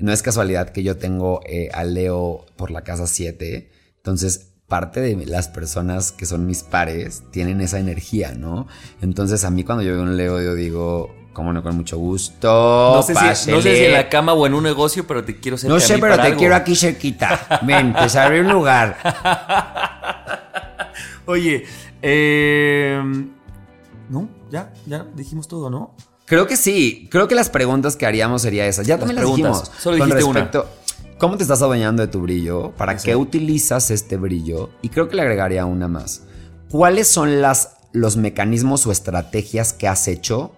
No 0.00 0.10
es 0.12 0.22
casualidad 0.22 0.70
que 0.70 0.82
yo 0.82 0.96
tengo 0.96 1.42
eh, 1.44 1.68
a 1.74 1.84
Leo 1.84 2.46
por 2.56 2.70
la 2.70 2.82
casa 2.82 3.06
7. 3.06 3.70
Entonces, 4.00 4.52
parte 4.66 5.00
de 5.00 5.26
las 5.26 5.48
personas 5.48 6.12
que 6.12 6.24
son 6.24 6.46
mis 6.46 6.62
pares 6.62 7.22
tienen 7.32 7.60
esa 7.60 7.78
energía, 7.78 8.32
¿no? 8.32 8.66
Entonces, 9.02 9.44
a 9.44 9.50
mí 9.50 9.62
cuando 9.62 9.84
yo 9.84 9.92
veo 9.92 10.02
un 10.02 10.16
Leo, 10.16 10.40
yo 10.40 10.54
digo, 10.54 11.14
cómo 11.34 11.52
no, 11.52 11.62
con 11.62 11.76
mucho 11.76 11.98
gusto. 11.98 12.92
No 12.94 13.02
sé, 13.02 13.14
si, 13.14 13.20
no 13.20 13.34
sé 13.34 13.36
si 13.36 13.54
pásele". 13.54 13.86
en 13.88 13.92
la 13.92 14.08
cama 14.08 14.32
o 14.32 14.46
en 14.46 14.54
un 14.54 14.62
negocio, 14.62 15.06
pero 15.06 15.22
te 15.22 15.38
quiero 15.38 15.58
ser 15.58 15.68
No 15.68 15.78
sé, 15.80 15.98
pero 15.98 16.18
te 16.18 16.34
quiero 16.34 16.54
aquí 16.54 16.74
cerquita. 16.74 17.60
Ven, 17.62 17.92
te 17.92 18.08
sabré 18.08 18.40
un 18.40 18.48
lugar. 18.48 18.96
Oye, 21.26 21.64
eh, 22.00 23.02
no, 24.08 24.30
ya, 24.50 24.72
ya 24.86 25.04
dijimos 25.14 25.46
todo, 25.46 25.68
¿no? 25.68 25.94
Creo 26.30 26.46
que 26.46 26.56
sí. 26.56 27.08
Creo 27.10 27.26
que 27.26 27.34
las 27.34 27.50
preguntas 27.50 27.96
que 27.96 28.06
haríamos 28.06 28.42
sería 28.42 28.64
esas. 28.64 28.86
Ya 28.86 28.98
también 28.98 29.16
las 29.16 29.26
dijimos. 29.26 29.70
Solo 29.78 29.98
Con 29.98 30.08
dijiste 30.08 30.24
una. 30.24 30.50
¿Cómo 31.20 31.36
te 31.36 31.42
estás 31.42 31.60
adueñando 31.60 32.00
de 32.00 32.08
tu 32.08 32.22
brillo? 32.22 32.72
¿Para 32.78 32.94
Eso. 32.94 33.04
qué 33.04 33.14
utilizas 33.14 33.90
este 33.90 34.16
brillo? 34.16 34.70
Y 34.80 34.88
creo 34.88 35.10
que 35.10 35.16
le 35.16 35.20
agregaría 35.20 35.66
una 35.66 35.86
más. 35.86 36.22
¿Cuáles 36.70 37.08
son 37.08 37.42
las, 37.42 37.76
los 37.92 38.16
mecanismos 38.16 38.86
o 38.86 38.90
estrategias 38.90 39.74
que 39.74 39.86
has 39.86 40.08
hecho 40.08 40.52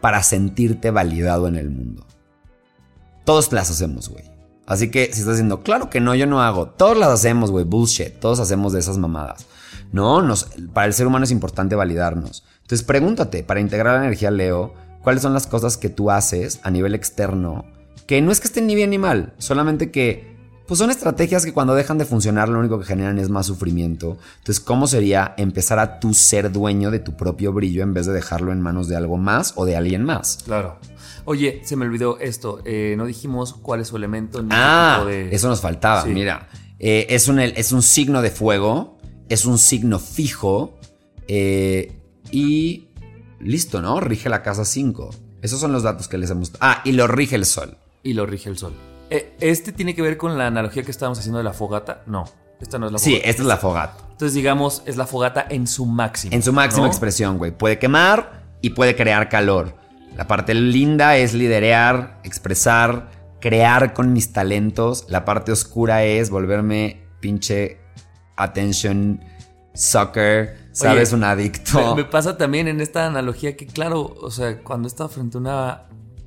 para 0.00 0.22
sentirte 0.22 0.90
validado 0.90 1.48
en 1.48 1.56
el 1.56 1.68
mundo? 1.68 2.06
Todos 3.26 3.52
las 3.52 3.70
hacemos, 3.70 4.08
güey. 4.08 4.24
Así 4.64 4.90
que 4.90 5.04
si 5.12 5.20
estás 5.20 5.34
diciendo, 5.34 5.62
claro 5.62 5.90
que 5.90 6.00
no, 6.00 6.14
yo 6.14 6.26
no 6.26 6.40
hago. 6.40 6.70
Todos 6.70 6.96
las 6.96 7.10
hacemos, 7.10 7.50
güey. 7.50 7.66
Bullshit. 7.66 8.18
Todos 8.18 8.40
hacemos 8.40 8.72
de 8.72 8.80
esas 8.80 8.96
mamadas. 8.96 9.44
No, 9.92 10.22
nos, 10.22 10.46
para 10.72 10.86
el 10.86 10.94
ser 10.94 11.06
humano 11.06 11.24
es 11.26 11.30
importante 11.30 11.76
validarnos. 11.76 12.42
Entonces 12.62 12.86
pregúntate, 12.86 13.44
para 13.44 13.60
integrar 13.60 13.98
la 13.98 14.06
energía 14.06 14.30
Leo, 14.30 14.72
¿cuáles 15.02 15.20
son 15.20 15.34
las 15.34 15.46
cosas 15.46 15.76
que 15.76 15.90
tú 15.90 16.10
haces 16.10 16.58
a 16.62 16.70
nivel 16.70 16.94
externo? 16.94 17.66
Que 18.06 18.20
no 18.22 18.30
es 18.32 18.40
que 18.40 18.46
estén 18.48 18.66
ni 18.66 18.74
bien 18.74 18.90
ni 18.90 18.98
mal, 18.98 19.34
solamente 19.38 19.90
que 19.90 20.36
pues 20.66 20.78
son 20.78 20.90
estrategias 20.90 21.44
que 21.44 21.52
cuando 21.52 21.76
dejan 21.76 21.96
de 21.96 22.04
funcionar 22.04 22.48
lo 22.48 22.58
único 22.58 22.78
que 22.80 22.84
generan 22.84 23.18
es 23.20 23.28
más 23.30 23.46
sufrimiento. 23.46 24.18
Entonces, 24.38 24.58
¿cómo 24.58 24.88
sería 24.88 25.32
empezar 25.38 25.78
a 25.78 26.00
tú 26.00 26.12
ser 26.12 26.50
dueño 26.50 26.90
de 26.90 26.98
tu 26.98 27.16
propio 27.16 27.52
brillo 27.52 27.84
en 27.84 27.94
vez 27.94 28.06
de 28.06 28.12
dejarlo 28.12 28.50
en 28.50 28.60
manos 28.60 28.88
de 28.88 28.96
algo 28.96 29.16
más 29.16 29.52
o 29.54 29.64
de 29.64 29.76
alguien 29.76 30.02
más? 30.02 30.40
Claro. 30.44 30.80
Oye, 31.24 31.60
se 31.64 31.76
me 31.76 31.84
olvidó 31.86 32.18
esto. 32.18 32.62
eh, 32.64 32.96
no 32.98 33.06
dijimos 33.06 33.54
cuál 33.54 33.80
es 33.80 33.88
su 33.88 33.96
elemento 33.96 34.42
ni 34.42 34.48
Ah, 34.52 34.96
tipo 34.98 35.08
de. 35.10 35.32
eso 35.34 35.48
nos 35.48 35.60
faltaba. 35.60 36.02
Sí. 36.02 36.08
Mira, 36.10 36.48
Eh, 36.80 37.06
es, 37.10 37.28
un, 37.28 37.38
es 37.38 37.70
un 37.70 37.82
signo 37.82 38.20
de 38.20 38.30
fuego, 38.30 38.98
es 39.28 39.44
un 39.46 39.58
signo 39.58 39.98
fijo 40.00 40.78
eh, 41.28 41.96
y 42.32 42.88
listo, 43.40 43.80
¿no? 43.82 44.00
Rige 44.00 44.28
la 44.28 44.42
casa 44.42 44.64
5. 44.64 45.10
Esos 45.42 45.60
son 45.60 45.72
los 45.72 45.82
datos 45.84 46.08
que 46.08 46.18
les 46.18 46.30
hemos... 46.30 46.52
Ah, 46.60 46.82
y 46.84 46.92
lo 46.92 47.06
rige 47.06 47.36
el 47.36 47.44
sol. 47.46 47.76
Y 48.06 48.12
lo 48.14 48.24
rige 48.24 48.48
el 48.48 48.56
sol. 48.56 48.72
Eh, 49.10 49.34
¿Este 49.40 49.72
tiene 49.72 49.94
que 49.94 50.02
ver 50.02 50.16
con 50.16 50.38
la 50.38 50.46
analogía 50.46 50.82
que 50.84 50.90
estábamos 50.92 51.18
haciendo 51.18 51.38
de 51.38 51.44
la 51.44 51.52
fogata? 51.52 52.02
No, 52.06 52.24
esta 52.60 52.78
no 52.78 52.86
es 52.86 52.92
la 52.92 52.98
Sí, 52.98 53.10
fogata. 53.14 53.28
esta 53.30 53.42
es 53.42 53.48
la 53.48 53.56
fogata. 53.56 53.96
Entonces, 54.12 54.34
digamos, 54.34 54.82
es 54.86 54.96
la 54.96 55.06
fogata 55.06 55.44
en 55.50 55.66
su 55.66 55.86
máximo. 55.86 56.32
En 56.34 56.42
su 56.42 56.52
máxima 56.52 56.84
¿no? 56.86 56.88
expresión, 56.92 57.36
güey. 57.38 57.50
Puede 57.50 57.78
quemar 57.80 58.44
y 58.62 58.70
puede 58.70 58.94
crear 58.94 59.28
calor. 59.28 59.74
La 60.16 60.26
parte 60.28 60.54
linda 60.54 61.16
es 61.16 61.34
liderear, 61.34 62.20
expresar, 62.22 63.10
crear 63.40 63.92
con 63.92 64.12
mis 64.12 64.32
talentos. 64.32 65.04
La 65.08 65.24
parte 65.24 65.50
oscura 65.52 66.04
es 66.04 66.30
volverme 66.30 67.02
pinche 67.20 67.78
attention 68.36 69.20
sucker, 69.74 70.56
¿sabes? 70.72 71.08
Oye, 71.12 71.16
Un 71.16 71.24
adicto. 71.24 71.94
Me, 71.96 72.02
me 72.02 72.08
pasa 72.08 72.36
también 72.38 72.68
en 72.68 72.80
esta 72.80 73.06
analogía 73.06 73.56
que, 73.56 73.66
claro, 73.66 74.14
o 74.20 74.30
sea, 74.30 74.62
cuando 74.62 74.88
estás 74.88 75.12
frente 75.12 75.36
a 75.36 75.40
una 75.40 75.82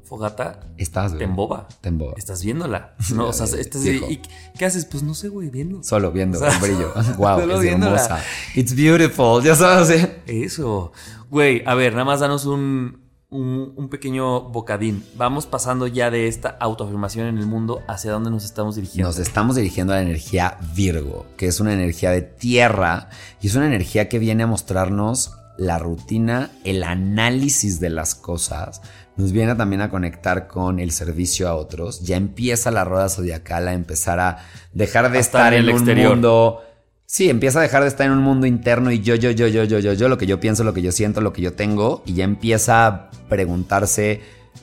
fogata, 0.09 0.59
Estás, 0.77 1.11
güey. 1.11 1.19
te 1.19 1.23
emboba. 1.25 1.67
Te 1.81 1.89
emboba. 1.89 2.13
Estás 2.17 2.43
viéndola. 2.43 2.95
¿no? 3.15 3.27
O 3.29 3.33
sea, 3.33 3.45
estás 3.45 3.83
viejo. 3.83 4.09
¿y 4.09 4.19
qué 4.57 4.65
haces? 4.65 4.85
Pues 4.85 5.03
no 5.03 5.13
sé, 5.13 5.29
güey, 5.29 5.49
viendo. 5.49 5.83
Solo 5.83 6.11
viendo 6.11 6.37
O 6.37 6.41
sea, 6.41 6.53
el 6.53 6.59
brillo. 6.61 6.91
Wow, 7.17 7.39
solo 7.39 7.55
es 7.55 7.61
viéndola. 7.61 7.95
hermosa. 8.03 8.23
It's 8.55 8.75
beautiful. 8.75 9.43
Ya 9.43 9.55
sabes. 9.55 9.89
¿eh? 9.91 10.21
Eso. 10.25 10.91
Güey, 11.29 11.63
a 11.65 11.75
ver, 11.75 11.93
nada 11.93 12.05
más 12.05 12.19
danos 12.21 12.45
un, 12.45 13.01
un, 13.29 13.73
un 13.75 13.89
pequeño 13.89 14.49
bocadín. 14.49 15.05
Vamos 15.15 15.45
pasando 15.45 15.85
ya 15.85 16.09
de 16.09 16.27
esta 16.27 16.49
autoafirmación 16.59 17.27
en 17.27 17.37
el 17.37 17.45
mundo 17.45 17.83
hacia 17.87 18.11
dónde 18.11 18.31
nos 18.31 18.43
estamos 18.43 18.75
dirigiendo. 18.75 19.07
Nos 19.09 19.19
estamos 19.19 19.55
dirigiendo 19.55 19.93
a 19.93 19.97
la 19.97 20.01
energía 20.01 20.57
Virgo, 20.75 21.27
que 21.37 21.45
es 21.45 21.59
una 21.59 21.73
energía 21.73 22.09
de 22.09 22.23
tierra 22.23 23.09
y 23.41 23.47
es 23.47 23.55
una 23.55 23.67
energía 23.67 24.09
que 24.09 24.17
viene 24.17 24.43
a 24.43 24.47
mostrarnos 24.47 25.33
la 25.59 25.77
rutina, 25.77 26.51
el 26.63 26.83
análisis 26.83 27.79
de 27.79 27.89
las 27.89 28.15
cosas. 28.15 28.81
Nos 29.19 29.33
viene 29.33 29.53
también 29.53 29.81
a 29.81 29.89
conectar 29.89 30.47
con 30.47 30.79
el 30.79 30.91
servicio 30.91 31.49
a 31.49 31.53
otros. 31.55 31.99
Ya 32.05 32.15
empieza 32.15 32.71
la 32.71 32.85
rueda 32.85 33.09
zodiacal 33.09 33.67
a 33.67 33.73
empezar 33.73 34.17
a 34.21 34.37
dejar 34.71 35.11
de 35.11 35.17
A 35.17 35.21
estar 35.21 35.41
estar 35.41 35.53
en 35.53 35.59
en 35.59 35.65
el 35.65 35.71
un 35.75 35.77
exterior. 35.81 36.09
mundo. 36.11 36.61
Sí, 37.05 37.29
empieza 37.29 37.59
a 37.59 37.63
dejar 37.63 37.81
de 37.81 37.89
estar 37.89 38.05
en 38.05 38.13
un 38.13 38.23
mundo 38.23 38.47
interno 38.47 38.91
y 38.91 39.01
yo, 39.01 39.15
yo, 39.15 39.31
yo, 39.31 39.47
yo, 39.47 39.65
yo, 39.65 39.79
yo, 39.79 39.91
yo, 39.91 40.07
lo 40.07 40.17
que 40.17 40.25
yo 40.25 40.39
pienso, 40.39 40.63
lo 40.63 40.73
que 40.73 40.81
yo 40.81 40.93
siento, 40.93 41.19
lo 41.19 41.33
que 41.33 41.41
yo 41.41 41.51
tengo. 41.51 42.01
Y 42.05 42.13
ya 42.13 42.23
empieza 42.23 42.87
a 42.87 43.11
preguntarse 43.27 44.21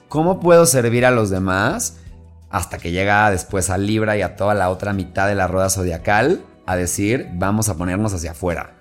cómo 0.08 0.40
puedo 0.40 0.64
servir 0.64 1.04
a 1.04 1.10
los 1.10 1.28
demás 1.28 1.98
hasta 2.48 2.78
que 2.78 2.92
llega 2.92 3.30
después 3.30 3.68
a 3.68 3.76
Libra 3.76 4.16
y 4.16 4.22
a 4.22 4.36
toda 4.36 4.54
la 4.54 4.70
otra 4.70 4.94
mitad 4.94 5.28
de 5.28 5.34
la 5.34 5.48
rueda 5.48 5.68
zodiacal 5.68 6.40
a 6.64 6.76
decir, 6.76 7.28
vamos 7.34 7.68
a 7.68 7.76
ponernos 7.76 8.14
hacia 8.14 8.30
afuera. 8.30 8.72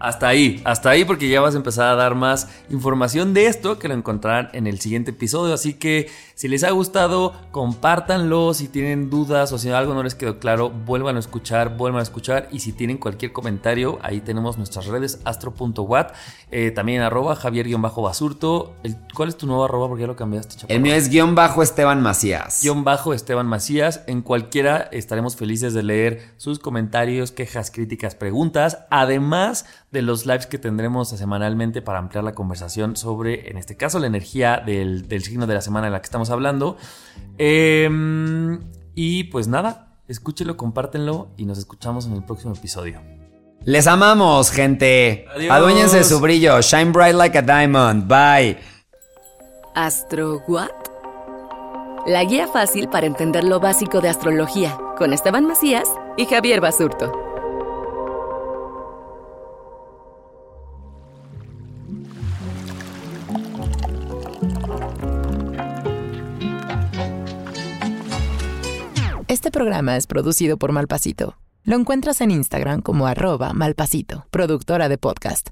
Hasta 0.00 0.28
ahí, 0.28 0.62
hasta 0.64 0.88
ahí 0.88 1.04
porque 1.04 1.28
ya 1.28 1.42
vas 1.42 1.54
a 1.54 1.58
empezar 1.58 1.88
a 1.88 1.94
dar 1.94 2.14
más 2.14 2.48
información 2.70 3.34
de 3.34 3.46
esto 3.46 3.78
que 3.78 3.86
lo 3.86 3.92
encontrarán 3.92 4.48
en 4.54 4.66
el 4.66 4.80
siguiente 4.80 5.10
episodio. 5.10 5.52
Así 5.52 5.74
que 5.74 6.08
si 6.40 6.48
les 6.48 6.64
ha 6.64 6.70
gustado, 6.70 7.34
compártanlo. 7.50 8.54
Si 8.54 8.68
tienen 8.68 9.10
dudas 9.10 9.52
o 9.52 9.58
si 9.58 9.68
algo 9.68 9.92
no 9.92 10.02
les 10.02 10.14
quedó 10.14 10.38
claro, 10.38 10.70
vuelvan 10.70 11.16
a 11.16 11.18
escuchar, 11.18 11.76
vuelvan 11.76 12.00
a 12.00 12.02
escuchar. 12.02 12.48
Y 12.50 12.60
si 12.60 12.72
tienen 12.72 12.96
cualquier 12.96 13.34
comentario, 13.34 13.98
ahí 14.00 14.22
tenemos 14.22 14.56
nuestras 14.56 14.86
redes 14.86 15.20
astro.wat, 15.26 16.12
eh, 16.50 16.70
también 16.70 17.02
arroba 17.02 17.36
javier-basurto. 17.36 18.74
¿Cuál 19.14 19.28
es 19.28 19.36
tu 19.36 19.46
nuevo 19.46 19.66
arroba? 19.66 19.88
Porque 19.88 20.00
ya 20.00 20.06
lo 20.06 20.16
cambiaste, 20.16 20.54
chaparro. 20.54 20.74
El 20.74 20.80
mío 20.80 20.94
es 20.94 21.10
guion 21.10 21.34
bajo 21.34 21.62
Esteban 21.62 22.00
Macías. 22.00 22.60
Guión 22.62 22.84
bajo 22.84 23.12
Esteban 23.12 23.46
Macías. 23.46 24.02
En 24.06 24.22
cualquiera 24.22 24.88
estaremos 24.92 25.36
felices 25.36 25.74
de 25.74 25.82
leer 25.82 26.32
sus 26.38 26.58
comentarios, 26.58 27.32
quejas, 27.32 27.70
críticas, 27.70 28.14
preguntas, 28.14 28.86
además 28.88 29.66
de 29.90 30.00
los 30.00 30.24
lives 30.24 30.46
que 30.46 30.56
tendremos 30.56 31.10
semanalmente 31.10 31.82
para 31.82 31.98
ampliar 31.98 32.24
la 32.24 32.32
conversación 32.32 32.96
sobre, 32.96 33.50
en 33.50 33.58
este 33.58 33.76
caso, 33.76 33.98
la 33.98 34.06
energía 34.06 34.62
del, 34.64 35.06
del 35.06 35.22
signo 35.22 35.46
de 35.46 35.52
la 35.52 35.60
semana 35.60 35.88
en 35.88 35.92
la 35.92 36.00
que 36.00 36.06
estamos 36.06 36.29
hablando. 36.30 36.76
Em, 37.38 38.60
y 38.94 39.24
pues 39.24 39.48
nada, 39.48 39.98
escúchelo, 40.08 40.56
compártenlo 40.56 41.30
y 41.36 41.44
nos 41.44 41.58
escuchamos 41.58 42.06
en 42.06 42.12
el 42.12 42.24
próximo 42.24 42.54
episodio. 42.54 43.00
Les 43.64 43.86
amamos, 43.86 44.50
gente. 44.50 45.26
Adiós. 45.34 45.52
Aduéñense 45.52 45.98
de 45.98 46.04
su 46.04 46.18
brillo. 46.20 46.60
Shine 46.62 46.92
bright 46.92 47.14
like 47.14 47.36
a 47.36 47.42
diamond. 47.42 48.08
Bye. 48.08 48.58
¿Astro 49.74 50.42
What? 50.48 50.70
La 52.06 52.24
guía 52.24 52.48
fácil 52.48 52.88
para 52.88 53.06
entender 53.06 53.44
lo 53.44 53.60
básico 53.60 54.00
de 54.00 54.08
astrología 54.08 54.78
con 54.96 55.12
Esteban 55.12 55.46
Macías 55.46 55.88
y 56.16 56.24
Javier 56.24 56.60
Basurto. 56.60 57.29
Este 69.30 69.52
programa 69.52 69.96
es 69.96 70.08
producido 70.08 70.56
por 70.56 70.72
Malpasito. 70.72 71.36
Lo 71.62 71.76
encuentras 71.76 72.20
en 72.20 72.32
Instagram 72.32 72.82
como 72.82 73.06
arroba 73.06 73.52
malpasito, 73.54 74.26
productora 74.32 74.88
de 74.88 74.98
podcast. 74.98 75.50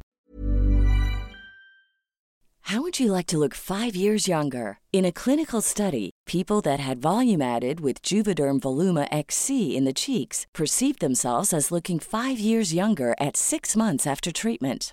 How 2.63 2.83
would 2.83 2.99
you 2.99 3.13
like 3.13 3.29
to 3.29 3.39
look 3.39 3.55
five 3.55 3.95
years 3.95 4.27
younger? 4.27 4.81
In 4.93 5.05
a 5.05 5.13
clinical 5.13 5.63
study, 5.63 6.11
people 6.27 6.61
that 6.63 6.81
had 6.81 6.99
volume 6.99 7.41
added 7.41 7.79
with 7.79 8.03
Juvederm 8.03 8.59
Voluma 8.59 9.07
XC 9.13 9.77
in 9.77 9.85
the 9.85 9.93
cheeks 9.93 10.47
perceived 10.53 10.99
themselves 10.99 11.55
as 11.55 11.71
looking 11.71 12.01
five 12.01 12.41
years 12.41 12.75
younger 12.75 13.15
at 13.21 13.37
six 13.37 13.77
months 13.77 14.09
after 14.09 14.33
treatment. 14.33 14.93